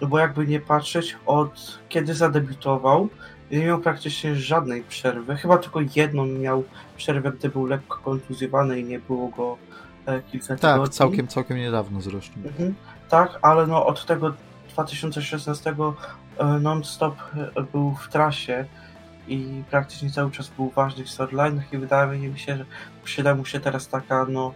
no 0.00 0.08
bo 0.08 0.18
jakby 0.18 0.46
nie 0.46 0.60
patrzeć, 0.60 1.16
od 1.26 1.80
kiedy 1.88 2.14
zadebiutował, 2.14 3.08
nie 3.50 3.64
miał 3.64 3.78
praktycznie 3.78 4.36
żadnej 4.36 4.82
przerwy. 4.82 5.36
Chyba 5.36 5.58
tylko 5.58 5.80
jedną 5.96 6.26
miał 6.26 6.64
przerwę, 6.96 7.32
gdy 7.32 7.48
był 7.48 7.66
lekko 7.66 7.98
kontuzjowany 7.98 8.80
i 8.80 8.84
nie 8.84 8.98
było 8.98 9.28
go 9.28 9.56
e, 10.06 10.22
kilka 10.22 10.46
tak, 10.46 10.58
tygodni. 10.60 10.84
Tak, 10.84 10.94
całkiem, 10.94 11.26
całkiem 11.26 11.56
niedawno 11.56 12.00
zresztą. 12.00 12.34
Mhm, 12.44 12.74
tak, 13.08 13.38
ale 13.42 13.66
no 13.66 13.86
od 13.86 14.06
tego 14.06 14.32
2016 14.68 15.74
e, 16.38 16.44
non-stop 16.44 17.14
e, 17.56 17.62
był 17.62 17.94
w 17.94 18.08
trasie 18.08 18.64
i 19.28 19.62
praktycznie 19.70 20.10
cały 20.10 20.30
czas 20.30 20.48
był 20.48 20.70
w 20.70 20.74
ważnych 20.74 21.06
storyline'ach 21.06 21.62
i 21.72 21.78
wydaje 21.78 22.18
mi 22.18 22.38
się, 22.38 22.56
że 22.56 22.64
przyda 23.04 23.34
mu 23.34 23.44
się 23.44 23.60
teraz 23.60 23.88
taka 23.88 24.26
no 24.28 24.54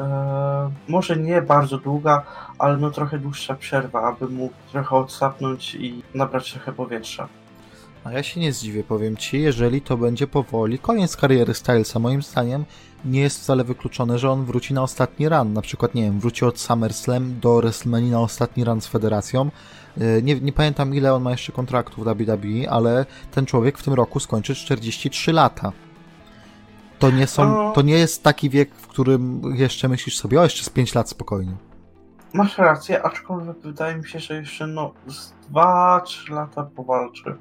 e, 0.00 0.70
może 0.88 1.16
nie 1.16 1.42
bardzo 1.42 1.78
długa, 1.78 2.22
ale 2.58 2.76
no 2.76 2.90
trochę 2.90 3.18
dłuższa 3.18 3.54
przerwa, 3.54 4.02
aby 4.02 4.28
mógł 4.28 4.54
trochę 4.72 4.96
odsapnąć 4.96 5.74
i 5.74 6.02
nabrać 6.14 6.52
trochę 6.52 6.72
powietrza. 6.72 7.28
A 8.04 8.12
ja 8.12 8.22
się 8.22 8.40
nie 8.40 8.52
zdziwię, 8.52 8.84
powiem 8.84 9.16
Ci, 9.16 9.40
jeżeli 9.40 9.80
to 9.82 9.96
będzie 9.96 10.26
powoli 10.26 10.78
koniec 10.78 11.16
kariery 11.16 11.54
Stylesa. 11.54 11.98
Moim 11.98 12.22
zdaniem 12.22 12.64
nie 13.04 13.20
jest 13.20 13.40
wcale 13.40 13.64
wykluczone, 13.64 14.18
że 14.18 14.30
on 14.30 14.44
wróci 14.44 14.74
na 14.74 14.82
ostatni 14.82 15.28
run. 15.28 15.52
Na 15.52 15.62
przykład, 15.62 15.94
nie 15.94 16.02
wiem, 16.02 16.20
wróci 16.20 16.44
od 16.44 16.60
SummerSlam 16.60 17.40
do 17.40 17.56
WrestleMania 17.56 18.10
na 18.10 18.20
ostatni 18.20 18.64
run 18.64 18.80
z 18.80 18.86
Federacją. 18.86 19.50
E, 20.00 20.22
nie, 20.22 20.40
nie 20.40 20.52
pamiętam 20.52 20.94
ile 20.94 21.14
on 21.14 21.22
ma 21.22 21.30
jeszcze 21.30 21.52
kontraktów 21.52 22.04
w 22.04 22.08
WWE, 22.08 22.70
ale 22.70 23.06
ten 23.30 23.46
człowiek 23.46 23.78
w 23.78 23.82
tym 23.82 23.94
roku 23.94 24.20
skończy 24.20 24.54
43 24.54 25.32
lata. 25.32 25.72
To 26.98 27.10
nie, 27.10 27.26
są, 27.26 27.72
to 27.72 27.82
nie 27.82 27.94
jest 27.94 28.22
taki 28.22 28.50
wiek, 28.50 28.74
w 28.74 28.86
którym 28.86 29.42
jeszcze 29.54 29.88
myślisz 29.88 30.18
sobie, 30.18 30.40
o 30.40 30.44
jeszcze 30.44 30.64
z 30.64 30.70
5 30.70 30.94
lat 30.94 31.08
spokojnie. 31.08 31.56
Masz 32.34 32.58
rację, 32.58 33.02
aczkolwiek 33.02 33.58
wydaje 33.58 33.96
mi 33.96 34.08
się, 34.08 34.18
że 34.18 34.34
jeszcze 34.34 34.66
no 34.66 34.92
z 35.06 35.32
2-3 35.52 36.30
lata 36.30 36.62
powalczy. 36.62 37.36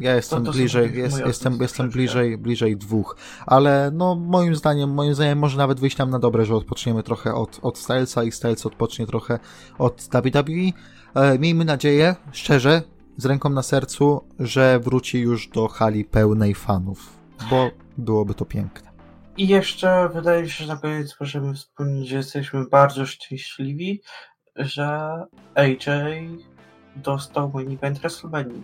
Ja 0.00 0.14
jestem 0.14 0.44
to 0.44 0.52
to 0.52 0.58
bliżej, 0.58 0.94
jest, 0.94 1.18
jestem, 1.26 1.58
jestem 1.60 1.90
bliżej, 1.90 2.38
bliżej 2.38 2.76
dwóch. 2.76 3.16
Ale 3.46 3.90
no 3.94 4.14
moim 4.14 4.56
zdaniem, 4.56 4.90
moim 4.90 5.14
zdaniem 5.14 5.38
może 5.38 5.58
nawet 5.58 5.80
wyjść 5.80 5.98
nam 5.98 6.10
na 6.10 6.18
dobre, 6.18 6.44
że 6.44 6.54
odpoczniemy 6.54 7.02
trochę 7.02 7.34
od, 7.34 7.58
od 7.62 7.78
Stylesa 7.78 8.24
i 8.24 8.32
Styles 8.32 8.66
odpocznie 8.66 9.06
trochę 9.06 9.38
od 9.78 10.08
WWE. 10.12 10.72
E, 11.14 11.38
miejmy 11.38 11.64
nadzieję, 11.64 12.16
szczerze, 12.32 12.82
z 13.16 13.26
ręką 13.26 13.50
na 13.50 13.62
sercu, 13.62 14.24
że 14.38 14.80
wróci 14.80 15.20
już 15.20 15.48
do 15.48 15.68
hali 15.68 16.04
pełnej 16.04 16.54
fanów, 16.54 17.18
bo 17.50 17.70
byłoby 17.98 18.34
to 18.34 18.44
piękne. 18.44 18.88
I 19.36 19.48
jeszcze 19.48 20.08
wydaje 20.14 20.42
mi 20.42 20.50
się, 20.50 20.64
że 20.64 20.74
na 20.74 20.80
koniec 20.80 21.16
możemy 21.20 21.54
wspomnieć, 21.54 22.08
że 22.08 22.16
jesteśmy 22.16 22.64
bardzo 22.70 23.06
szczęśliwi, 23.06 24.02
że 24.56 25.10
AJ 25.54 25.78
dostał 26.96 27.50
main 27.54 27.72
event 27.72 27.98
WrestleMania 27.98 28.62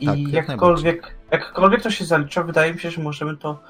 i 0.00 0.06
tak, 0.06 0.18
jakkolwiek, 0.18 1.14
jakkolwiek 1.30 1.82
to 1.82 1.90
się 1.90 2.04
zalicza, 2.04 2.42
wydaje 2.42 2.74
mi 2.74 2.80
się, 2.80 2.90
że 2.90 3.02
możemy 3.02 3.36
to 3.36 3.62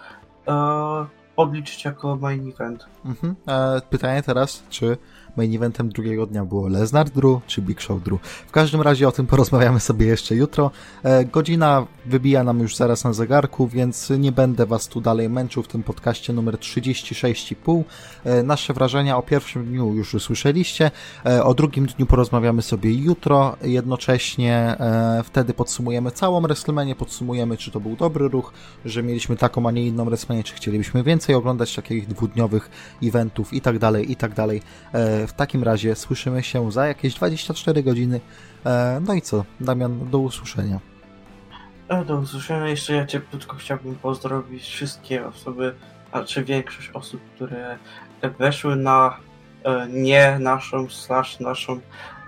e, 0.48 1.06
podliczyć 1.36 1.84
jako 1.84 2.16
main 2.16 2.48
event. 2.48 2.86
Mhm. 3.04 3.36
E, 3.48 3.80
pytanie 3.90 4.22
teraz, 4.22 4.62
czy 4.70 4.96
Main 5.36 5.54
eventem 5.54 5.88
drugiego 5.88 6.26
dnia 6.26 6.44
było 6.44 6.68
Lesnar 6.68 7.10
Drew 7.10 7.46
czy 7.46 7.62
Big 7.62 7.80
Show 7.80 8.02
Drew. 8.02 8.20
W 8.22 8.50
każdym 8.50 8.82
razie 8.82 9.08
o 9.08 9.12
tym 9.12 9.26
porozmawiamy 9.26 9.80
sobie 9.80 10.06
jeszcze 10.06 10.34
jutro. 10.34 10.70
E, 11.02 11.24
godzina 11.24 11.86
wybija 12.06 12.44
nam 12.44 12.60
już 12.60 12.76
zaraz 12.76 13.04
na 13.04 13.12
zegarku, 13.12 13.68
więc 13.68 14.10
nie 14.18 14.32
będę 14.32 14.66
Was 14.66 14.88
tu 14.88 15.00
dalej 15.00 15.28
męczył 15.28 15.62
w 15.62 15.68
tym 15.68 15.82
podcaście 15.82 16.32
numer 16.32 16.54
36,5. 16.54 17.82
E, 18.24 18.42
nasze 18.42 18.74
wrażenia 18.74 19.18
o 19.18 19.22
pierwszym 19.22 19.64
dniu 19.64 19.94
już 19.94 20.14
usłyszeliście. 20.14 20.90
E, 21.26 21.44
o 21.44 21.54
drugim 21.54 21.86
dniu 21.86 22.06
porozmawiamy 22.06 22.62
sobie 22.62 22.92
jutro. 22.92 23.56
Jednocześnie 23.62 24.76
wtedy 25.24 25.54
podsumujemy 25.54 26.10
całą 26.10 26.40
WrestleManię, 26.40 26.94
podsumujemy 26.94 27.56
czy 27.56 27.70
to 27.70 27.80
był 27.80 27.96
dobry 27.96 28.28
ruch, 28.28 28.52
że 28.84 29.02
mieliśmy 29.02 29.36
taką, 29.36 29.68
a 29.68 29.70
nie 29.70 29.86
inną 29.86 30.04
WrestleManię, 30.04 30.44
czy 30.44 30.54
chcielibyśmy 30.54 31.02
więcej 31.02 31.34
oglądać 31.34 31.74
takich 31.74 32.06
dwudniowych 32.06 32.70
eventów 33.02 33.52
i 33.52 33.60
tak 33.60 33.78
dalej, 33.78 34.12
i 34.12 34.16
tak 34.16 34.34
dalej 34.34 34.62
w 35.26 35.32
takim 35.32 35.62
razie 35.62 35.94
słyszymy 35.94 36.42
się 36.42 36.72
za 36.72 36.86
jakieś 36.86 37.14
24 37.14 37.82
godziny. 37.82 38.20
E, 38.66 39.00
no 39.06 39.14
i 39.14 39.22
co, 39.22 39.44
Damian, 39.60 40.10
do 40.10 40.18
usłyszenia. 40.18 40.80
E, 41.88 42.04
do 42.04 42.16
usłyszenia. 42.16 42.68
Jeszcze 42.68 42.94
ja 42.94 43.06
cieplutko 43.06 43.56
chciałbym 43.56 43.94
pozdrowić 43.94 44.62
wszystkie 44.62 45.26
osoby, 45.26 45.74
a 46.12 46.22
czy 46.22 46.44
większość 46.44 46.90
osób, 46.94 47.20
które 47.34 47.78
weszły 48.38 48.76
na 48.76 49.16
e, 49.64 49.88
nie 49.88 50.38
naszą, 50.40 50.88
slash 50.88 51.40
naszą 51.40 51.80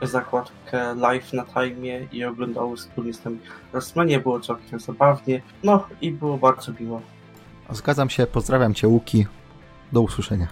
zakładkę 0.03 0.94
live 0.94 1.32
na 1.32 1.44
time 1.44 2.05
i 2.12 2.24
oglądały 2.24 2.76
wspólnie 2.76 3.14
z 3.14 3.24
nami 3.24 3.38
WrestleMania. 3.72 4.20
Było 4.20 4.40
całkiem 4.40 4.80
zabawnie, 4.80 5.42
no 5.62 5.86
i 6.01 6.12
było 6.12 6.38
bardzo 6.38 6.72
miło. 6.80 7.03
Zgadzam 7.70 8.11
się, 8.11 8.26
pozdrawiam 8.26 8.74
Cię 8.74 8.88
Łuki. 8.88 9.26
Do 9.92 10.01
usłyszenia. 10.01 10.49